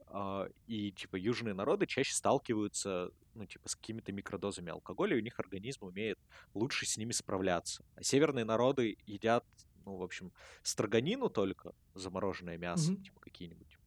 [0.07, 5.23] а, и типа южные народы чаще сталкиваются, ну типа с какими-то микродозами алкоголя, и у
[5.23, 6.19] них организм умеет
[6.53, 7.85] лучше с ними справляться.
[7.95, 9.45] А северные народы едят,
[9.85, 10.33] ну в общем,
[10.63, 13.03] строганину только, замороженное мясо, Мгм.
[13.03, 13.77] типа какие-нибудь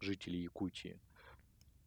[0.00, 1.00] жители Якутии.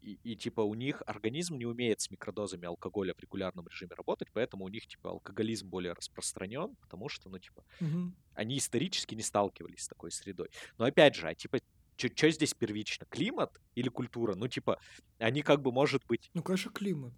[0.07, 4.29] И, и, типа у них организм не умеет с микродозами алкоголя в регулярном режиме работать,
[4.31, 8.15] поэтому у них типа алкоголизм более распространен, потому что, ну, типа, Мгм.
[8.33, 10.49] они исторически не сталкивались с такой средой.
[10.77, 11.59] Но опять же, а типа,
[11.97, 13.05] что здесь первично?
[13.09, 14.35] Климат или культура?
[14.35, 14.79] Ну, типа,
[15.19, 17.13] они как бы, может быть, Ну, конечно, климат.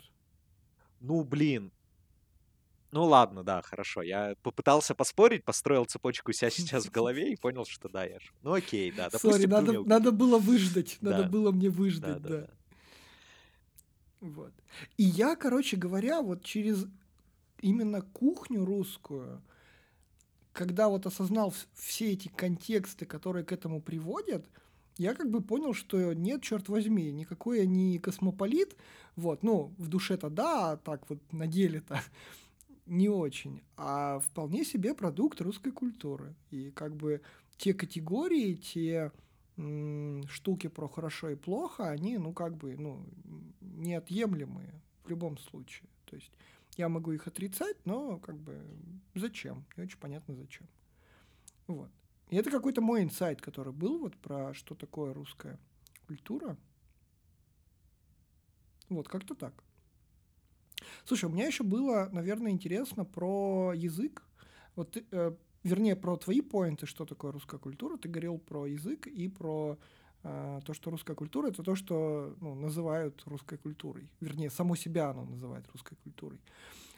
[1.00, 1.72] ну, блин.
[2.92, 4.02] Ну ладно, да, хорошо.
[4.02, 8.32] Я попытался поспорить, построил цепочку себя сейчас в голове и понял, что да, я же.
[8.42, 10.98] Ну окей, да, Сори, надо, надо было выждать.
[11.02, 12.42] Надо было мне да, выждать, да, да.
[12.48, 12.59] да.
[14.22, 14.54] Вот.
[14.98, 16.86] И я, короче говоря, вот через
[17.62, 19.42] именно кухню русскую,
[20.52, 24.46] когда вот осознал вс- все эти контексты, которые к этому приводят,
[24.98, 28.76] я как бы понял, что нет, черт возьми, никакой я не космополит,
[29.16, 32.02] вот, ну, в душе-то да, а так вот на деле-то
[32.86, 36.36] не очень, а вполне себе продукт русской культуры.
[36.52, 37.22] И как бы
[37.58, 39.14] те категории, те
[40.28, 43.06] штуки про хорошо и плохо, они, ну, как бы, ну,
[43.62, 45.90] неотъемлемые в любом случае.
[46.06, 46.32] То есть
[46.78, 48.62] я могу их отрицать, но как бы
[49.16, 49.66] зачем?
[49.76, 50.68] Не очень понятно зачем.
[51.68, 51.92] Вот.
[52.30, 55.60] И это какой-то мой инсайт, который был вот про что такое русская
[56.08, 56.58] культура.
[58.88, 59.64] Вот, как-то так.
[61.06, 64.24] Слушай, у меня еще было, наверное, интересно про язык.
[64.76, 67.98] Вот, э, вернее, про твои поинты, что такое русская культура.
[67.98, 69.78] Ты говорил про язык и про
[70.24, 74.10] э, то, что русская культура это то, что ну, называют русской культурой.
[74.20, 76.40] Вернее, само себя оно называет русской культурой.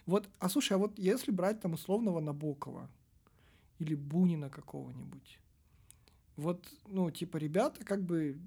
[0.05, 2.89] Вот, а слушай, а вот если брать там условного Набокова
[3.79, 5.39] или Бунина какого-нибудь,
[6.37, 8.39] вот, ну, типа, ребята как бы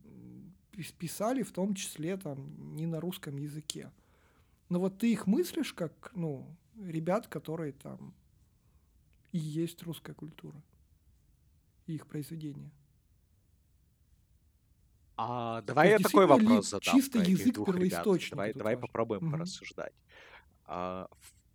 [0.98, 3.92] писали в том числе там не на русском языке.
[4.68, 6.44] Но вот ты их мыслишь как, ну,
[6.76, 8.14] ребят, которые там
[9.34, 10.62] и есть русская культура,
[11.86, 12.70] и их произведения.
[15.16, 18.78] А, давай я такой вопрос задам чисто язык первоисточника Давай, давай важен?
[18.78, 19.58] попробуем Мгм.
[19.62, 19.92] порассуждать.
[20.66, 21.08] А,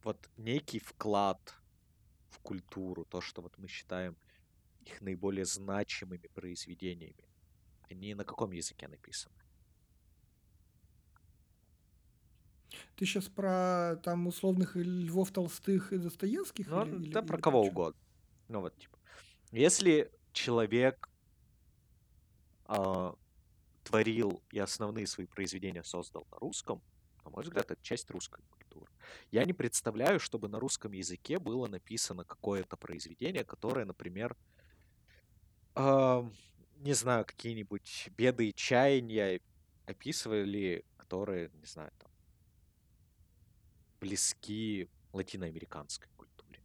[0.04, 1.40] вот некий вклад
[2.30, 4.18] в культуру, то, что вот мы считаем
[4.82, 7.30] их наиболее значимыми произведениями,
[7.84, 9.39] они на каком языке написаны?
[12.96, 16.68] Ты сейчас про там условных Львов Толстых и Достоевских?
[16.68, 18.02] Ну, или, да, или, про или кого про угодно.
[18.48, 18.98] Ну вот, типа,
[19.52, 21.10] если человек
[22.68, 23.14] э,
[23.84, 26.82] творил и основные свои произведения создал на русском,
[27.26, 28.92] на мой взгляд, это часть русской культуры.
[29.32, 34.36] Я не представляю, чтобы на русском языке было написано какое-то произведение, которое, например,
[35.76, 36.30] э,
[36.78, 39.42] не знаю, какие-нибудь беды и чаяния
[39.86, 42.12] описывали, которые, не знаю, там,
[44.00, 46.62] близки латиноамериканской культуре.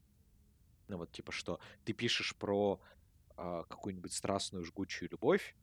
[0.88, 2.80] Ну вот типа что, ты пишешь про
[3.36, 5.56] э, какую-нибудь страстную жгучую любовь,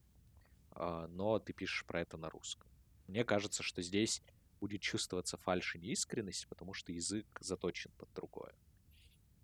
[0.76, 2.68] э, но ты пишешь про это на русском.
[3.08, 4.22] Мне кажется, что здесь
[4.60, 8.54] будет чувствоваться фальшь и неискренность, потому что язык заточен под другое.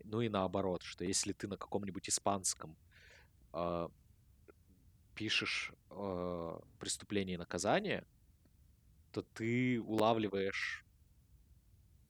[0.03, 2.77] Ну и наоборот, что если ты на каком-нибудь испанском
[3.53, 3.89] э,
[5.15, 8.05] пишешь э, преступление и наказание,
[9.11, 10.85] то ты улавливаешь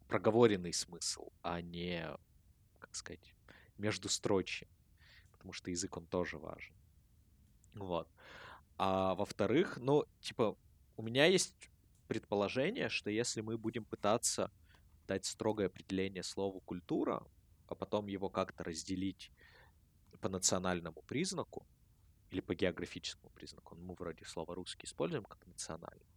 [0.08, 2.08] проговоренный смысл, а не,
[2.80, 3.34] как сказать,
[3.78, 4.67] между строчи.
[5.32, 6.74] Потому что язык, он тоже важен.
[7.74, 8.10] Вот.
[8.78, 10.58] А во-вторых, ну, типа,
[10.96, 11.56] у меня есть
[12.08, 14.52] предположение, что если мы будем пытаться
[15.08, 17.24] дать строгое определение слову культура,
[17.67, 19.32] а потом его как-то разделить
[20.22, 21.67] по национальному признаку
[22.32, 26.08] или по географическому признаку, ну, мы вроде слова русский используем как национальный,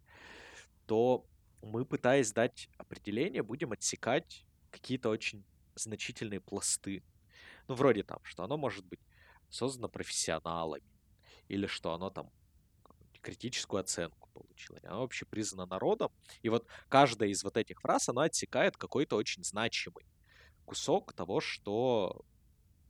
[0.85, 1.25] то
[1.61, 5.43] мы, пытаясь дать определение, будем отсекать какие-то очень
[5.75, 7.03] значительные пласты.
[7.67, 8.99] Ну, вроде там, что оно может быть
[9.49, 10.83] создано профессионалами,
[11.47, 12.31] или что оно там
[13.21, 14.79] критическую оценку получило.
[14.83, 16.11] Оно вообще признано народом.
[16.41, 20.05] И вот каждая из вот этих фраз, она отсекает какой-то очень значимый
[20.65, 22.25] кусок того, что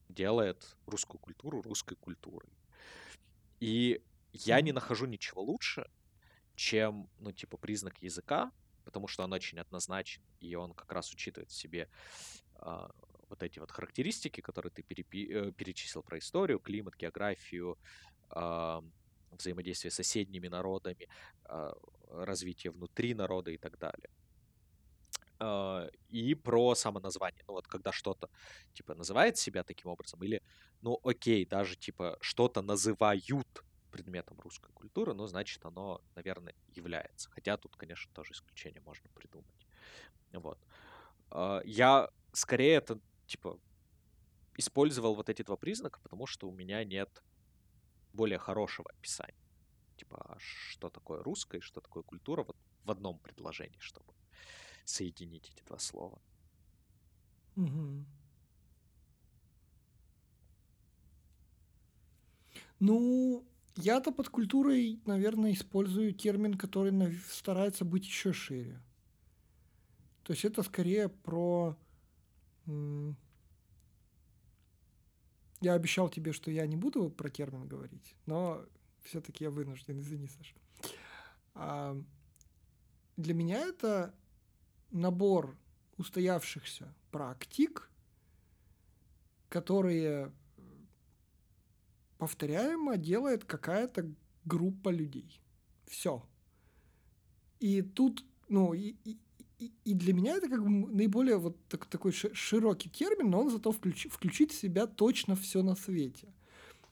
[0.09, 2.49] делает русскую культуру русской культурой.
[3.59, 4.01] И
[4.33, 5.89] я не нахожу ничего лучше,
[6.55, 8.51] чем, ну, типа, признак языка,
[8.91, 11.87] потому что он очень однозначен, и он как раз учитывает в себе
[12.61, 12.87] э,
[13.29, 17.77] вот эти вот характеристики, которые ты перепи- э, перечислил про историю, климат, географию,
[18.35, 18.81] э,
[19.31, 21.07] взаимодействие с соседними народами,
[21.49, 21.71] э,
[22.09, 24.09] развитие внутри народа и так далее.
[25.39, 27.43] Э, и про самоназвание.
[27.47, 28.29] Ну вот когда что-то
[28.73, 30.41] типа называет себя таким образом, или,
[30.81, 37.29] ну окей, даже типа что-то называют предметом русской культуры, ну, значит, оно, наверное, является.
[37.29, 39.67] Хотя тут, конечно, тоже исключение можно придумать.
[40.31, 40.57] Вот.
[41.29, 43.59] А, я скорее это, типа,
[44.57, 47.23] использовал вот эти два признака, потому что у меня нет
[48.13, 49.35] более хорошего описания.
[49.97, 54.13] Типа, а что такое русское что такое культура вот в одном предложении, чтобы
[54.85, 56.21] соединить эти два слова.
[57.55, 58.05] Угу.
[62.79, 63.45] Ну,
[63.75, 68.81] я-то под культурой, наверное, использую термин, который старается быть еще шире.
[70.23, 71.77] То есть это скорее про...
[75.61, 78.65] Я обещал тебе, что я не буду про термин говорить, но
[79.03, 80.55] все-таки я вынужден, извини, Саша.
[81.53, 81.95] А
[83.17, 84.13] для меня это
[84.89, 85.55] набор
[85.97, 87.91] устоявшихся практик,
[89.49, 90.31] которые
[92.21, 94.05] повторяемо делает какая-то
[94.45, 95.41] группа людей.
[95.87, 96.21] Все.
[97.59, 102.11] И тут, ну, и, и, и для меня это как бы наиболее вот так, такой
[102.11, 106.27] широкий термин, но он зато включ, включит в себя точно все на свете.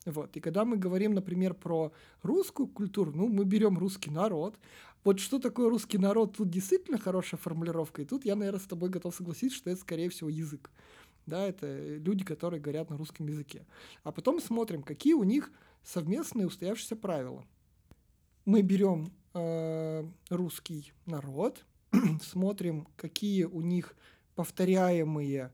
[0.06, 0.36] Вот.
[0.36, 1.92] И когда мы говорим, например, про
[2.24, 4.58] русскую культуру, ну, мы берем русский народ.
[5.04, 8.02] Вот что такое русский народ, тут действительно хорошая формулировка.
[8.02, 10.72] И тут я, наверное, с тобой готов согласиться, что это, скорее всего, язык
[11.30, 13.66] да, это люди, которые говорят на русском языке.
[14.04, 15.52] А потом смотрим, какие у них
[15.84, 17.46] совместные устоявшиеся правила.
[18.46, 21.66] Мы берем э, русский народ,
[22.22, 23.96] смотрим, какие у них
[24.36, 25.52] повторяемые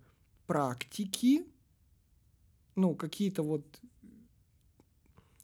[0.48, 1.46] практики,
[2.76, 3.66] ну, какие-то вот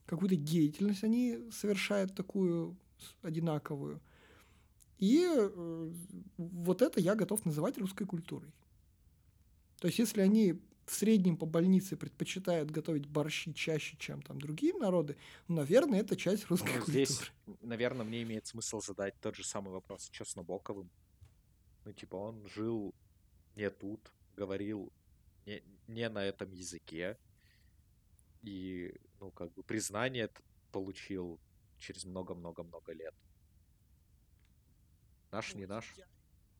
[0.06, 2.76] какую-то деятельность они совершают такую
[3.22, 4.02] одинаковую.
[5.00, 5.92] И э,
[6.38, 8.52] вот это я готов называть русской культурой.
[9.82, 14.76] То есть, если они в среднем по больнице предпочитают готовить борщи чаще, чем там другие
[14.76, 15.18] народы,
[15.48, 17.06] ну, наверное, это часть русской ну, культуры.
[17.06, 20.92] Здесь, наверное, мне имеет смысл задать тот же самый вопрос с Чеснобоковым.
[21.84, 22.94] Ну, типа, он жил
[23.56, 24.94] не тут, говорил
[25.48, 27.18] не, не на этом языке,
[28.44, 30.30] и, ну, как бы признание
[30.72, 31.40] получил
[31.80, 33.16] через много-много-много лет.
[35.32, 35.96] Наш, не наш.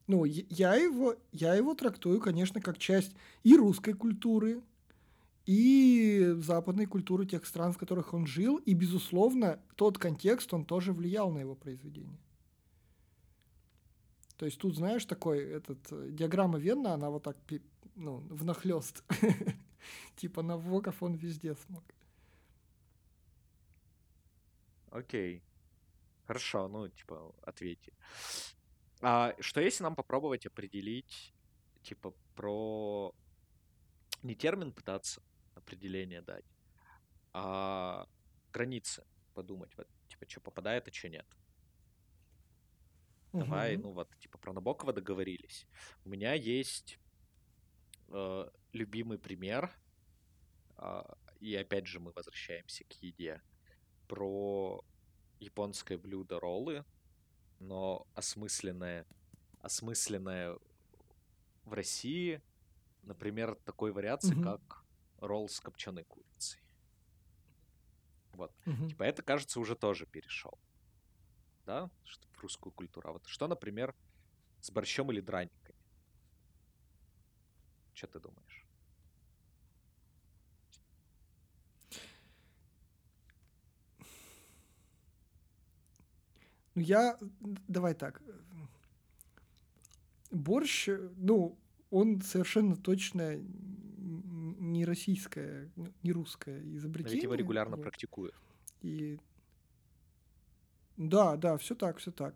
[0.08, 4.62] Ну, я его, я его трактую, конечно, как часть и русской культуры,
[5.46, 10.94] и западной культуры тех стран, в которых он жил, и, безусловно, тот контекст, он тоже
[10.94, 12.20] влиял на его произведение.
[14.38, 17.38] То есть тут, знаешь, такой, этот, э, диаграмма Венна, она вот так,
[17.96, 19.04] ну, внахлёст.
[20.16, 21.84] Типа Навоков он везде смог.
[24.90, 25.44] Окей.
[26.26, 27.94] Хорошо, ну, типа, ответьте.
[29.02, 31.34] А что если нам попробовать определить,
[31.84, 33.14] типа, про...
[34.24, 35.24] Не термин пытаться
[35.56, 36.46] определение дать,
[37.34, 38.08] а
[38.54, 41.26] границы подумать, вот, типа, что попадает, а что нет.
[43.34, 45.66] Давай, ну вот, типа, про Набокова договорились.
[46.06, 47.00] У меня есть
[48.10, 49.72] э, любимый пример,
[50.78, 51.04] э,
[51.40, 53.42] и опять же мы возвращаемся к еде,
[54.08, 54.84] про
[55.40, 56.86] японское блюдо роллы,
[57.62, 59.06] но осмысленное,
[59.62, 60.58] осмысленное
[61.64, 62.42] в России,
[63.04, 64.44] например, такой вариации, угу.
[64.44, 64.84] как
[65.20, 66.62] ролл с копченой курицей.
[68.34, 68.52] Вот.
[68.66, 68.90] Угу.
[68.90, 70.58] Типа это, кажется, уже тоже перешел.
[71.66, 71.90] Да?
[72.34, 73.10] В русскую культуру.
[73.10, 73.96] А вот что, например,
[74.60, 75.78] с борщом или драниками?
[77.94, 78.51] Что ты думаешь?
[86.76, 87.18] Ну, я...
[87.68, 88.22] Давай так.
[90.32, 91.58] Борщ, ну,
[91.90, 95.70] он совершенно точно не российское,
[96.04, 97.16] не русское изобретение.
[97.16, 97.84] Ведь его регулярно вот.
[97.84, 98.36] практикуют.
[98.82, 99.20] И...
[100.98, 102.36] Да, да, все так, все так.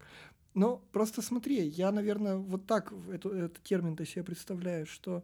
[0.53, 5.23] Но просто смотри, я, наверное, вот так эту, этот термин-то себе представляю, что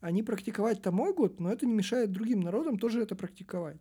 [0.00, 3.80] они практиковать-то могут, но это не мешает другим народам тоже это практиковать.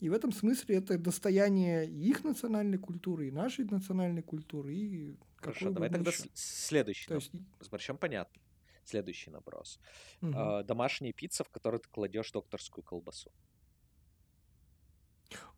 [0.00, 5.70] И в этом смысле это достояние их национальной культуры, и нашей национальной культуры, и Хорошо,
[5.70, 6.24] давай тогда еще.
[6.34, 7.08] следующий.
[7.08, 7.32] То есть...
[7.60, 8.40] С борщом понятно.
[8.84, 9.80] Следующий наброс.
[10.22, 10.32] Угу.
[10.34, 13.30] А, домашняя пицца, в которой ты кладешь докторскую колбасу.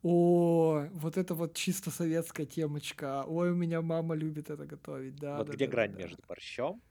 [0.03, 3.23] О, вот это вот чисто советская темочка.
[3.27, 5.37] Ой, у меня мама любит это готовить, да.
[5.37, 5.99] Вот да, где да, грань да.
[5.99, 6.81] между борщом,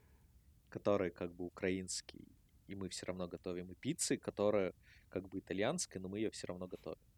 [0.69, 2.29] который как бы украинский,
[2.69, 4.73] и мы все равно готовим, и пиццей, которая
[5.09, 7.10] как бы итальянская, но мы ее все равно готовим.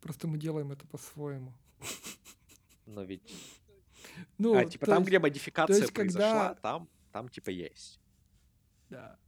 [0.00, 1.52] Просто мы делаем это по-своему.
[2.86, 3.22] Но ведь
[4.38, 6.54] ну, а, типа там, есть, где модификация есть, произошла, когда...
[6.60, 8.00] там, там типа есть.
[8.90, 9.18] Да.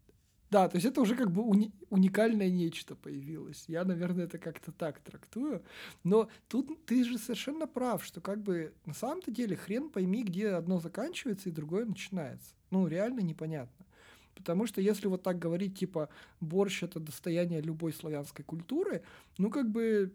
[0.51, 3.65] Да, то есть это уже как бы уни- уникальное нечто появилось.
[3.69, 5.63] Я, наверное, это как-то так трактую.
[6.03, 10.49] Но тут ты же совершенно прав, что как бы на самом-то деле хрен пойми, где
[10.49, 12.53] одно заканчивается и другое начинается.
[12.71, 13.87] Ну, реально непонятно.
[14.35, 16.09] Потому что если вот так говорить, типа,
[16.41, 19.03] борщ— это достояние любой славянской культуры,
[19.39, 20.13] ну, как бы...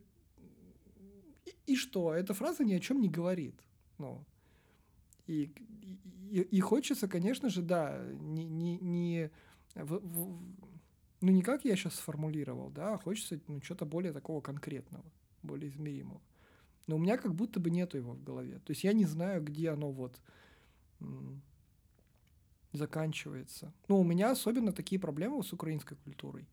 [1.68, 2.13] И, что?
[2.13, 3.55] Эта фраза ни о чем не говорит.
[3.97, 4.24] Ну,
[5.28, 5.51] и,
[6.30, 9.32] и, и хочется, конечно же, да, не, не, не
[9.74, 10.39] в, в,
[11.22, 15.05] ну не как я сейчас сформулировал, да, а хочется ну, что-то более такого конкретного,
[15.41, 16.22] более измеримого.
[16.88, 18.59] Но у меня как будто бы нету его в голове.
[18.59, 20.20] То есть я не знаю, где оно вот
[22.74, 23.74] заканчивается.
[23.88, 26.45] Ну, у меня особенно такие проблемы с украинской культурой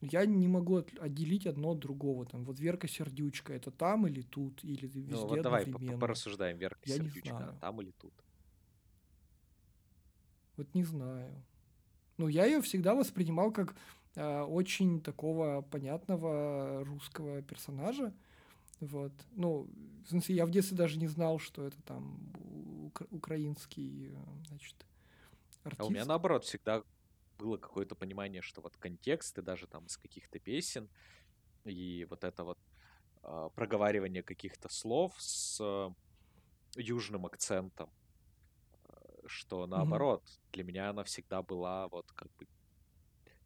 [0.00, 2.24] я не могу отделить одно от другого.
[2.24, 5.66] Там, вот Верка Сердючка, это там или тут, или везде Ну вот давай
[5.98, 8.12] порассуждаем, Верка я Сердючка, там или тут?
[10.56, 11.30] Вот не знаю.
[12.16, 13.76] Ну, я ее всегда воспринимал как
[14.16, 18.12] э, очень такого понятного русского персонажа.
[18.80, 19.12] Вот.
[19.32, 19.68] Ну,
[20.04, 22.18] в смысле, я в детстве даже не знал, что это там
[22.86, 24.10] укра- украинский,
[24.48, 24.74] значит,
[25.62, 25.80] артист.
[25.80, 26.82] А у меня наоборот всегда
[27.38, 30.88] было какое-то понимание, что вот контексты даже там из каких-то песен
[31.64, 32.58] и вот это вот
[33.22, 35.90] э, проговаривание каких-то слов с э,
[36.76, 37.90] южным акцентом,
[38.84, 40.52] э, что наоборот, mm-hmm.
[40.52, 42.46] для меня она всегда была вот как бы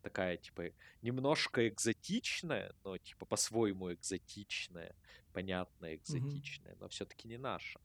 [0.03, 0.65] такая, типа,
[1.01, 4.97] немножко экзотичная, но, типа, по-своему экзотичная,
[5.33, 6.81] понятная экзотичная, mm-hmm.
[6.81, 7.81] но все-таки не наша.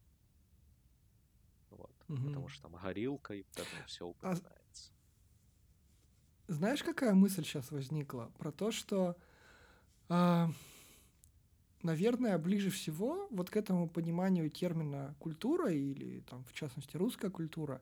[1.70, 1.92] Вот.
[2.08, 2.28] Mm-hmm.
[2.28, 4.16] Потому что там горилка и вот это все.
[4.22, 4.36] А
[6.48, 8.32] знаешь, какая мысль сейчас возникла?
[8.38, 9.16] Про то, что,
[10.10, 10.48] э,
[11.84, 17.82] наверное, ближе всего вот к этому пониманию термина культура или, там, в частности, русская культура,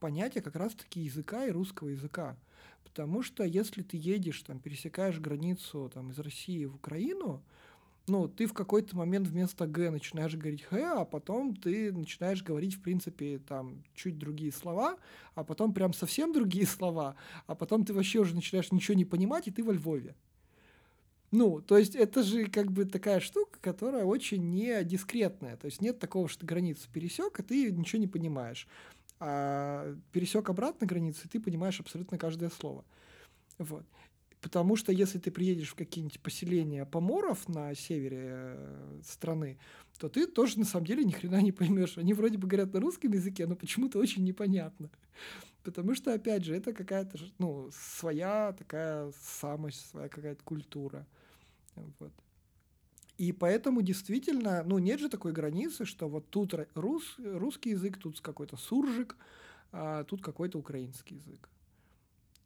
[0.00, 2.36] понятие как раз-таки языка и русского языка.
[2.84, 7.42] Потому что если ты едешь, там, пересекаешь границу там, из России в Украину,
[8.06, 12.74] ну, ты в какой-то момент вместо «г» начинаешь говорить «х», а потом ты начинаешь говорить,
[12.74, 14.98] в принципе, там, чуть другие слова,
[15.34, 19.48] а потом прям совсем другие слова, а потом ты вообще уже начинаешь ничего не понимать,
[19.48, 20.14] и ты во Львове.
[21.30, 25.56] Ну, то есть это же как бы такая штука, которая очень не дискретная.
[25.56, 28.68] То есть нет такого, что ты границу пересек, а ты ничего не понимаешь.
[29.18, 32.84] А пересек обратно границу, и ты понимаешь абсолютно каждое слово.
[33.58, 33.84] Вот.
[34.44, 39.56] Потому что если ты приедешь в какие-нибудь поселения поморов на севере э, страны,
[39.98, 41.96] то ты тоже на самом деле ни хрена не поймешь.
[41.96, 44.90] Они вроде бы говорят на русском языке, но почему-то очень непонятно.
[45.62, 51.06] Потому что, опять же, это какая-то ну, своя такая самость, своя какая-то культура.
[51.74, 52.12] Вот.
[53.16, 58.20] И поэтому действительно, ну, нет же такой границы, что вот тут рус, русский язык, тут
[58.20, 59.16] какой-то суржик,
[59.72, 61.48] а тут какой-то украинский язык.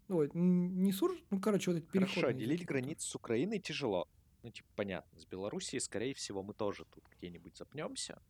[0.09, 4.09] Ой, не суржик, ну, короче, вот эти Хорошо, делить границу с Украиной тяжело.
[4.43, 8.23] Ну, типа, понятно, с Белоруссией, скорее всего, мы тоже тут где-нибудь запнемся.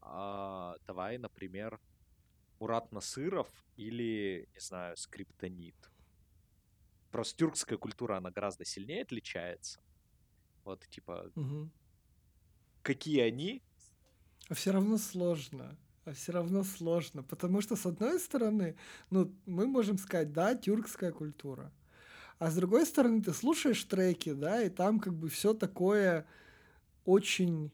[0.00, 1.80] А, давай, например,
[2.60, 5.76] Мурат Насыров или, не знаю, Скриптонит.
[7.10, 9.80] Просто тюркская культура, она гораздо сильнее отличается.
[10.64, 11.70] Вот, типа, угу.
[12.82, 13.62] какие они?
[14.48, 15.76] А все равно сложно.
[16.06, 17.24] А все равно сложно.
[17.24, 18.76] Потому что, с одной стороны,
[19.10, 21.72] ну, мы можем сказать, да, тюркская культура.
[22.38, 26.24] А с другой стороны, ты слушаешь треки, да, и там как бы все такое
[27.04, 27.72] очень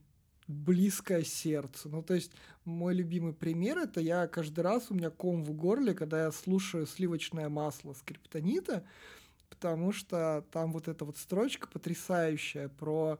[0.49, 1.91] близкое сердцу.
[1.91, 2.33] Ну, то есть,
[2.65, 6.87] мой любимый пример это я каждый раз у меня ком в горле, когда я слушаю
[6.87, 8.83] сливочное масло скриптонита,
[9.51, 13.19] потому что там вот эта вот строчка потрясающая про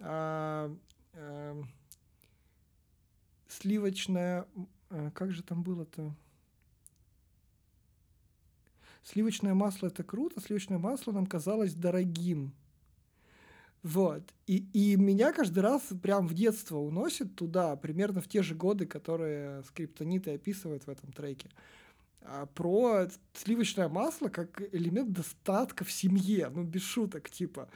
[0.00, 0.74] а,
[1.12, 1.62] а,
[3.48, 4.46] сливочное...
[4.90, 6.14] А, как же там было-то?
[9.02, 12.52] Сливочное масло это круто, сливочное масло нам казалось дорогим.
[13.82, 14.22] Вот.
[14.46, 18.86] И, и меня каждый раз прям в детство уносит туда, примерно в те же годы,
[18.86, 21.48] которые скриптониты описывают в этом треке.
[22.20, 27.68] А, про сливочное масло как элемент достатка в семье, ну, без шуток, типа.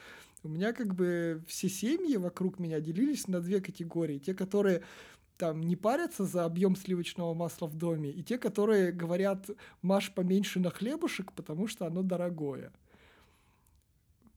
[0.42, 4.18] У меня как бы все семьи вокруг меня делились на две категории.
[4.18, 4.82] Те, которые
[5.42, 9.50] там не парятся за объем сливочного масла в доме, и те, которые говорят,
[9.82, 12.72] маш поменьше на хлебушек, потому что оно дорогое.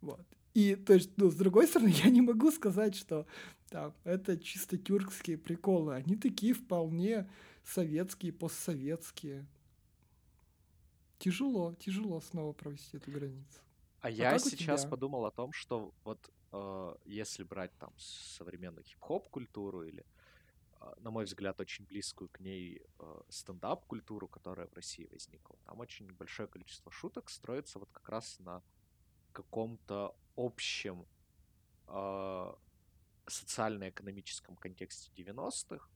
[0.01, 0.25] Вот.
[0.55, 3.27] И, то есть, ну, с другой стороны, я не могу сказать, что
[3.69, 5.93] там, это чисто тюркские приколы.
[5.93, 7.29] Они такие вполне
[7.63, 9.45] советские, постсоветские.
[11.19, 13.59] Тяжело, тяжело снова провести эту границу.
[14.01, 19.29] А, а я сейчас подумал о том, что вот э, если брать там современную хип-хоп
[19.29, 20.03] культуру или,
[20.97, 26.11] на мой взгляд, очень близкую к ней э, стендап-культуру, которая в России возникла, там очень
[26.13, 28.61] большое количество шуток строится вот как раз на
[29.31, 31.05] каком-то общем
[31.87, 32.53] э,
[33.27, 35.89] социально-экономическом контексте 90-х,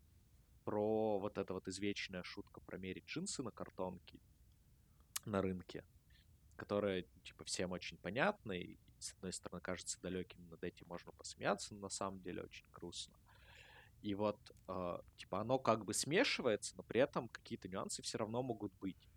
[0.64, 4.20] про вот эта вот извечная шутка про мерить джинсы на картонке
[5.26, 5.84] на рынке,
[6.56, 11.74] которая, типа, всем очень понятна, и, с одной стороны, кажется далеким, над этим можно посмеяться,
[11.74, 13.19] но на самом деле очень грустно.
[14.02, 14.38] И вот,
[14.68, 19.08] э, типа, оно как бы смешивается, но при этом какие-то нюансы все равно могут быть.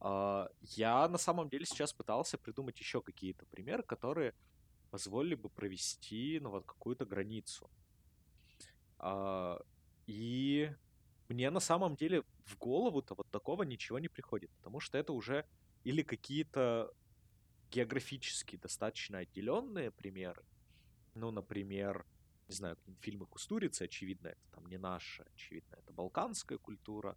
[0.00, 4.34] Э, я на самом деле сейчас пытался придумать еще какие-то примеры, которые
[4.90, 7.70] позволили бы провести, ну, вот какую-то границу.
[8.98, 9.58] Э,
[10.06, 10.72] и
[11.28, 15.46] мне на самом деле в голову-то вот такого ничего не приходит, потому что это уже
[15.84, 16.92] или какие-то
[17.70, 20.44] географически достаточно отделенные примеры,
[21.14, 22.04] ну, например,
[22.50, 27.16] не знаю, фильмы Кустурицы, очевидно, это там не наша, очевидно, это балканская культура,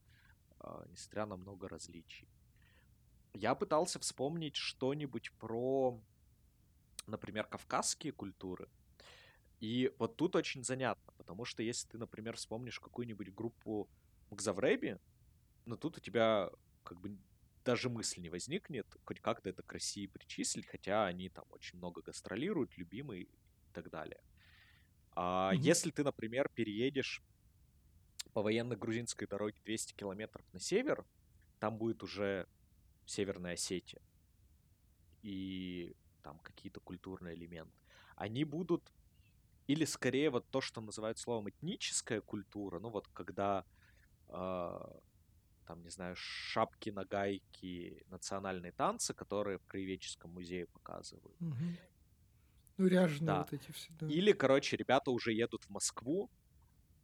[0.60, 2.30] э, несмотря на много различий.
[3.34, 6.00] Я пытался вспомнить что-нибудь про,
[7.08, 8.70] например, кавказские культуры.
[9.60, 13.90] И вот тут очень занятно, потому что если ты, например, вспомнишь какую-нибудь группу
[14.30, 15.00] Мгзавреби,
[15.66, 16.52] но тут у тебя
[16.84, 17.18] как бы
[17.66, 22.04] даже мысли не возникнет хоть как-то это к России причислить, хотя они там очень много
[22.04, 23.30] гастролируют, любимые и
[23.74, 24.22] так далее.
[25.16, 25.58] А mm-hmm.
[25.58, 27.22] если ты, например, переедешь
[28.34, 31.06] по военной грузинской дороге 200 километров на север,
[31.60, 32.48] там будет уже
[33.06, 34.02] Северная Осетия
[35.22, 37.74] и там какие-то культурные элементы.
[38.16, 38.92] Они будут
[39.68, 43.66] или скорее вот то, что называют словом этническая культура, ну вот когда
[44.28, 44.80] э,
[45.66, 51.42] там, не знаю, шапки на гайки, национальные танцы, которые в Краеведческом музее показывают.
[51.42, 51.78] Угу.
[52.78, 53.40] Ну, ряженые да.
[53.40, 54.08] вот эти все, да.
[54.08, 56.30] Или, короче, ребята уже едут в Москву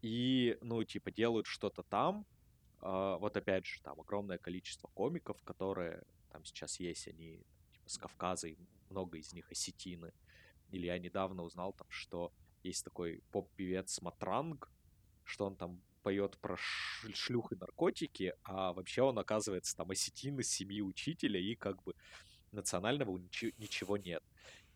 [0.02, 2.26] и, ну, типа, делают что-то там.
[2.82, 6.02] Uh, вот опять же, там огромное количество комиков, которые
[6.32, 7.44] там сейчас есть, они
[7.74, 8.56] типа, с Кавказа, и
[8.90, 10.14] много из них осетины.
[10.72, 12.32] Или я недавно узнал там, что
[12.64, 14.72] есть такой поп-певец Матранг,
[15.26, 20.50] что он там поет про шлюх и наркотики, а вообще он, оказывается, там осетин из
[20.50, 21.94] семьи учителя, и как бы
[22.52, 24.24] национального ничего нет.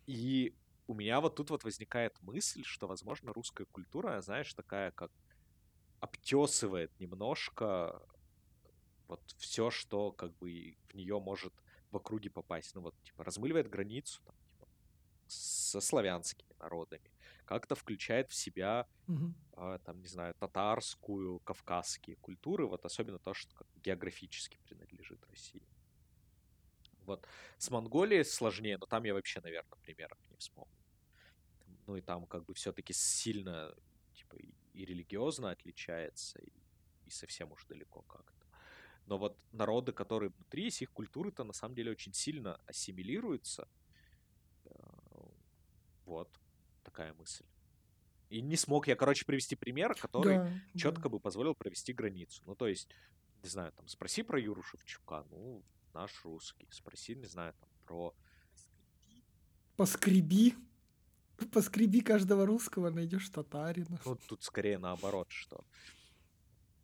[0.06, 0.54] И
[0.86, 5.10] у меня вот тут вот возникает мысль, что, возможно, русская культура, знаешь, такая как
[6.00, 8.00] обтесывает немножко
[9.08, 11.52] Вот все, что как бы в нее может
[11.90, 12.74] в округе попасть.
[12.74, 14.66] Ну вот, типа, размыливает границу там, типа,
[15.26, 17.12] со славянскими народами.
[17.46, 19.34] Как-то включает в себя, Мгм.
[19.52, 22.66] а, там, не знаю, татарскую, кавказские культуры.
[22.68, 25.68] Вот особенно то, что как географически принадлежит России.
[27.06, 27.26] Вот.
[27.58, 30.72] С Монголией сложнее, но там я вообще, наверное, примеров не вспомню.
[31.86, 33.74] Ну и там как бы все-таки сильно
[34.14, 36.52] типа и, религиозно отличается, и,
[37.06, 38.46] и совсем уж далеко как-то.
[39.06, 43.68] Но вот народы, которые внутри, есть, их культуры-то на самом деле очень сильно ассимилируются.
[44.64, 44.70] Э,
[46.06, 46.40] Вот
[46.82, 47.44] такая мысль.
[48.30, 51.08] И не смог я, короче, привести пример, который Да, четко да.
[51.10, 52.42] бы позволил провести границу.
[52.46, 52.88] Ну, то есть,
[53.42, 55.62] не знаю, там, спроси про Юру Шевчука, ну,
[55.94, 56.66] наш русский.
[56.70, 58.14] Спроси, не знаю, там, про...
[59.76, 60.54] Поскреби.
[61.52, 64.00] Поскреби каждого русского, найдешь татарина.
[64.04, 65.64] Ну, тут скорее наоборот, что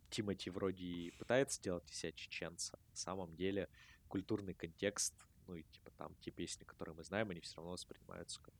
[0.09, 2.77] Тимати вроде и пытается сделать из себя чеченца.
[2.89, 3.69] На самом деле,
[4.07, 5.13] культурный контекст,
[5.47, 8.53] ну, и, типа, там, те песни, которые мы знаем, они все равно воспринимаются как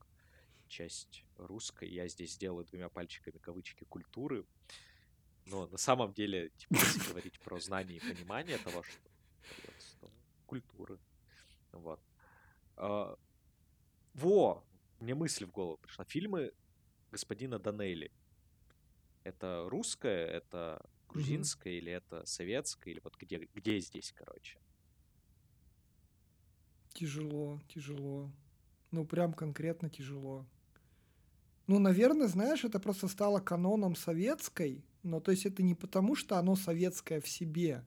[0.68, 1.89] часть русской.
[1.89, 4.45] Я здесь сделаю двумя пальчиками кавычки культуры.
[5.45, 9.10] Но на самом деле, типа, если говорить про знание и понимание того, что
[10.52, 10.99] культуры.
[11.72, 11.99] Вот.
[12.76, 13.16] А,
[14.14, 14.64] во!
[14.99, 16.04] Мне мысль в голову пришла.
[16.06, 16.52] Фильмы
[17.12, 18.12] господина Данелли.
[19.24, 24.60] Это русское, это грузинское, или это советское, или вот где, где здесь, короче?
[26.93, 28.30] Тяжело, тяжело.
[28.91, 30.45] Ну, прям конкретно тяжело.
[31.68, 36.38] Ну, наверное, знаешь, это просто стало каноном советской, но то есть это не потому, что
[36.38, 37.86] оно советское в себе,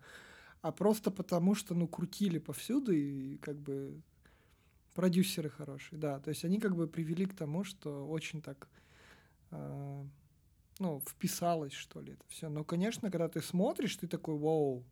[0.64, 4.00] а просто потому, что, ну, крутили повсюду и как бы
[4.94, 6.18] продюсеры хорошие, да.
[6.20, 8.66] То есть они как бы привели к тому, что очень так,
[9.50, 10.04] э,
[10.78, 12.48] ну, вписалось, что ли, это все.
[12.48, 14.84] Но, конечно, когда ты смотришь, ты такой, вау,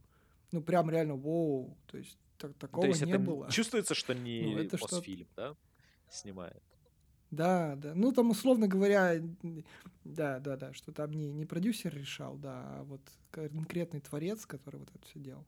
[0.50, 3.50] ну, прям реально вау, то есть так, такого То есть не это было.
[3.50, 5.56] чувствуется, что не Ну, это что- Мосфильм, да,
[6.10, 6.62] снимает?
[7.30, 7.94] Да, да.
[7.94, 9.22] Ну, там, условно говоря,
[10.04, 13.00] да, да, да, что там не, не продюсер решал, да, а вот
[13.30, 15.46] конкретный творец, который вот это все делал.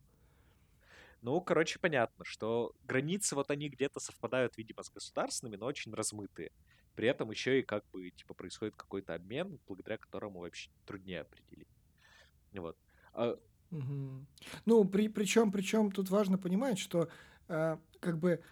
[1.24, 6.50] Ну, короче, понятно, что границы вот они где-то совпадают, видимо, с государственными, но очень размытые.
[6.94, 11.68] При этом еще и как бы, типа, происходит какой-то обмен, благодаря которому вообще труднее определить.
[12.52, 12.78] Вот.
[13.14, 13.36] А,
[13.70, 14.28] Мгм.
[14.66, 17.08] Ну, при, причем, причем тут важно понимать, что
[17.48, 18.42] э, как бы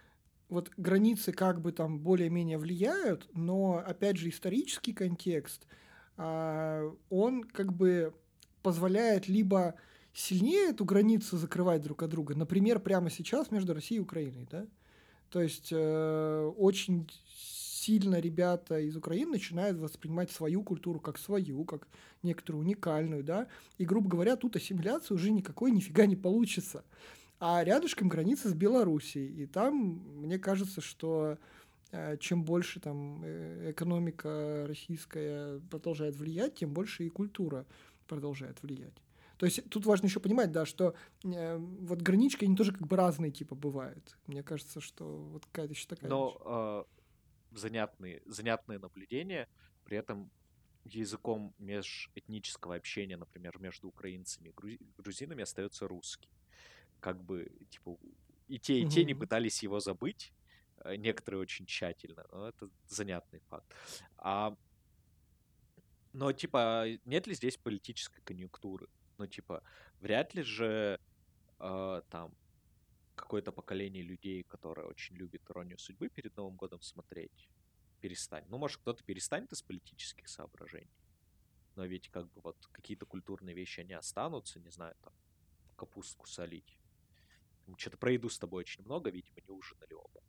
[0.49, 5.67] вот границы как бы там более-менее влияют, но опять же исторический контекст,
[6.17, 8.13] а, он как бы
[8.63, 9.75] позволяет либо
[10.13, 14.67] сильнее эту границу закрывать друг от друга, например, прямо сейчас между Россией и Украиной, да?
[15.29, 17.09] То есть э, очень
[17.83, 21.87] сильно ребята из Украины начинают воспринимать свою культуру как свою, как
[22.21, 23.47] некоторую уникальную, да,
[23.77, 26.83] и, грубо говоря, тут ассимиляции уже никакой нифига не получится.
[27.39, 31.37] А рядышком граница с Белоруссией, и там, мне кажется, что
[31.91, 37.65] э, чем больше там э, экономика российская продолжает влиять, тем больше и культура
[38.07, 38.93] продолжает влиять.
[39.43, 42.95] То есть тут важно еще понимать, да, что э, вот гранички, они тоже как бы
[42.95, 44.17] разные типа бывают.
[44.25, 46.85] Мне кажется, что вот какая-то еще такая но а,
[47.51, 49.49] занятные, занятные наблюдения,
[49.83, 50.31] при этом
[50.85, 56.29] языком межэтнического общения, например, между украинцами и грузи- грузинами остается русский.
[57.01, 57.97] Как бы, типа,
[58.47, 60.33] и те, и те не пытались его забыть,
[60.85, 63.75] э, некоторые очень тщательно, но это занятный факт.
[64.15, 64.55] А,
[66.13, 68.87] но, типа, нет ли здесь политической конъюнктуры?
[69.17, 69.63] Ну, типа,
[69.99, 70.99] вряд ли же
[71.59, 72.35] э, там
[73.15, 77.49] какое-то поколение людей, которое очень любит иронию судьбы перед Новым годом смотреть,
[77.99, 78.45] перестань.
[78.49, 80.89] Ну, может, кто-то перестанет из политических соображений.
[81.75, 85.13] Но ведь как бы вот какие-то культурные вещи, они останутся, не знаю, там,
[85.75, 86.77] капустку солить.
[87.77, 90.21] Что-то про еду с тобой очень много, видимо, не ужинали оба.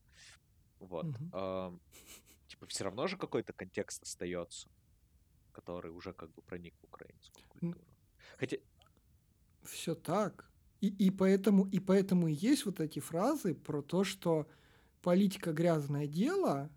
[0.79, 1.07] Вот.
[1.07, 1.31] Мгм.
[1.33, 1.81] ам,
[2.47, 4.69] типа, все равно же какой-то контекст остается,
[5.53, 7.85] который уже как бы проник в украинскую культуру.
[8.39, 8.57] Хотя,
[9.65, 10.51] Все так.
[10.81, 14.47] И, и, поэтому, и поэтому и есть вот эти фразы про то, что
[15.03, 16.71] политика грязное дело,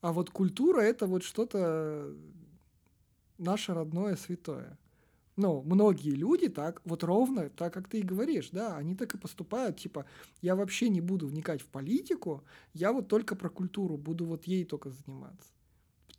[0.00, 2.14] а вот культура это вот что-то
[3.38, 4.78] наше родное святое.
[5.36, 9.18] Ну, многие люди так, вот ровно так, как ты и говоришь, да, они так и
[9.18, 10.04] поступают, типа,
[10.42, 14.64] я вообще не буду вникать в политику, я вот только про культуру буду вот ей
[14.64, 15.48] только заниматься.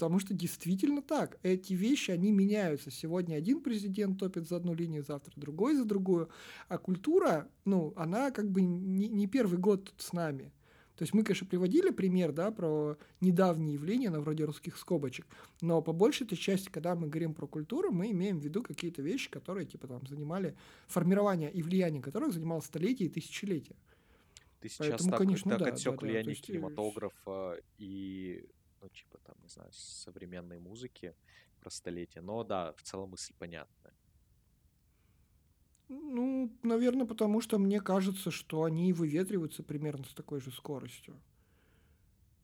[0.01, 1.37] Потому что действительно так.
[1.43, 2.89] Эти вещи, они меняются.
[2.89, 6.29] Сегодня один президент топит за одну линию, завтра другой за другую.
[6.69, 10.51] А культура, ну, она как бы не, не первый год тут с нами.
[10.95, 15.27] То То есть мы, конечно, приводили пример, да, про недавние явления на вроде русских скобочек,
[15.61, 19.03] но по большей этой части, когда мы говорим про культуру, мы имеем в виду какие-то
[19.03, 20.55] вещи, которые, типа, там, занимали
[20.87, 23.75] формирование и влияние которых занимало столетия и тысячелетия.
[24.61, 26.49] Ты сейчас Поэтому, так, конечно, так да, отсек да, влияние да, есть...
[26.49, 28.45] Э, кинематографа и,
[28.81, 31.15] ну, типа, там, не знаю, современной музыки
[31.59, 32.21] про столетия.
[32.21, 33.93] Но да, в целом мысль понятная.
[35.87, 41.21] Ну, наверное, потому что мне кажется, что они выветриваются примерно с такой же скоростью.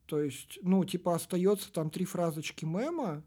[0.06, 3.24] То есть, ну, типа, остается там три фразочки мема,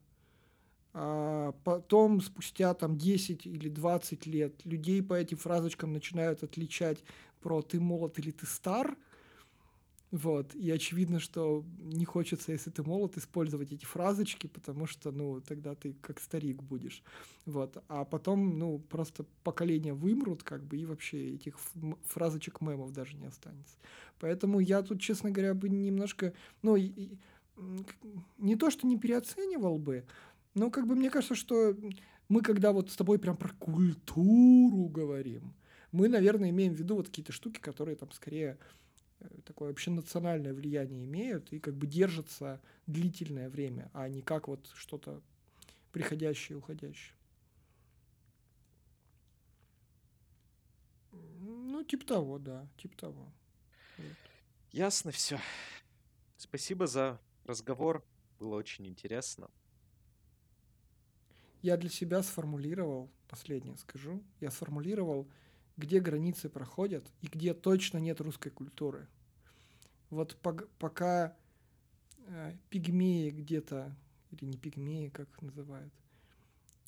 [0.92, 7.02] а потом, спустя там 10 или 20 лет, людей по этим фразочкам начинают отличать
[7.40, 8.96] про «ты молод» или «ты стар»,
[10.10, 15.40] вот, и очевидно, что не хочется, если ты молод, использовать эти фразочки, потому что, ну,
[15.40, 17.04] тогда ты как старик будешь.
[17.46, 21.58] Вот, а потом, ну, просто поколения вымрут, как бы, и вообще этих
[22.04, 23.76] фразочек мемов даже не останется.
[24.18, 26.32] Поэтому я тут, честно говоря, бы немножко,
[26.62, 27.10] ну, и,
[28.38, 30.04] не то, что не переоценивал бы,
[30.54, 31.76] но как бы мне кажется, что
[32.28, 35.54] мы когда вот с тобой прям про культуру говорим,
[35.92, 38.58] мы, наверное, имеем в виду вот какие-то штуки, которые там скорее
[39.44, 45.22] такое общенациональное влияние имеют и как бы держатся длительное время, а не как вот что-то
[45.92, 47.14] приходящее и уходящее.
[51.12, 53.32] Ну, типа того, да, типа того.
[53.98, 54.16] Вот.
[54.72, 55.38] Ясно все.
[56.36, 58.04] Спасибо за разговор.
[58.38, 59.50] Было очень интересно.
[61.62, 65.28] Я для себя сформулировал, последнее скажу, я сформулировал
[65.80, 69.08] где границы проходят и где точно нет русской культуры.
[70.10, 70.36] Вот
[70.78, 71.36] пока
[72.26, 73.96] э, пигмеи где-то,
[74.30, 75.92] или не пигмеи, как их называют,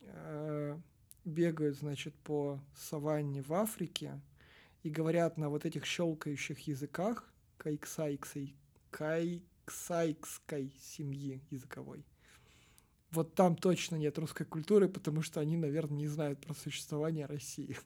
[0.03, 0.79] э,
[1.25, 4.21] бегают, значит, по саванне в Африке
[4.83, 8.55] и говорят на вот этих щелкающих языках кайксайкской,
[8.91, 12.05] кайксайкской семьи языковой.
[13.13, 17.77] Вот там точно нет русской культуры, потому что они, наверное, не знают про существование России.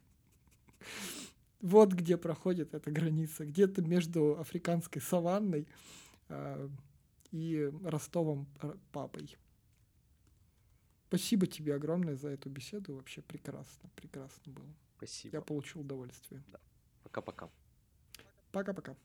[1.60, 5.66] Вот где проходит эта граница, где-то между африканской саванной
[6.28, 6.68] э,
[7.32, 8.46] и Ростовом
[8.92, 9.36] папой.
[11.08, 12.96] Спасибо тебе огромное за эту беседу.
[12.96, 14.74] Вообще прекрасно, прекрасно было.
[14.96, 15.36] Спасибо.
[15.36, 16.42] Я получил удовольствие.
[16.52, 16.58] Да.
[17.04, 17.48] Пока-пока.
[18.52, 18.96] Пока-пока.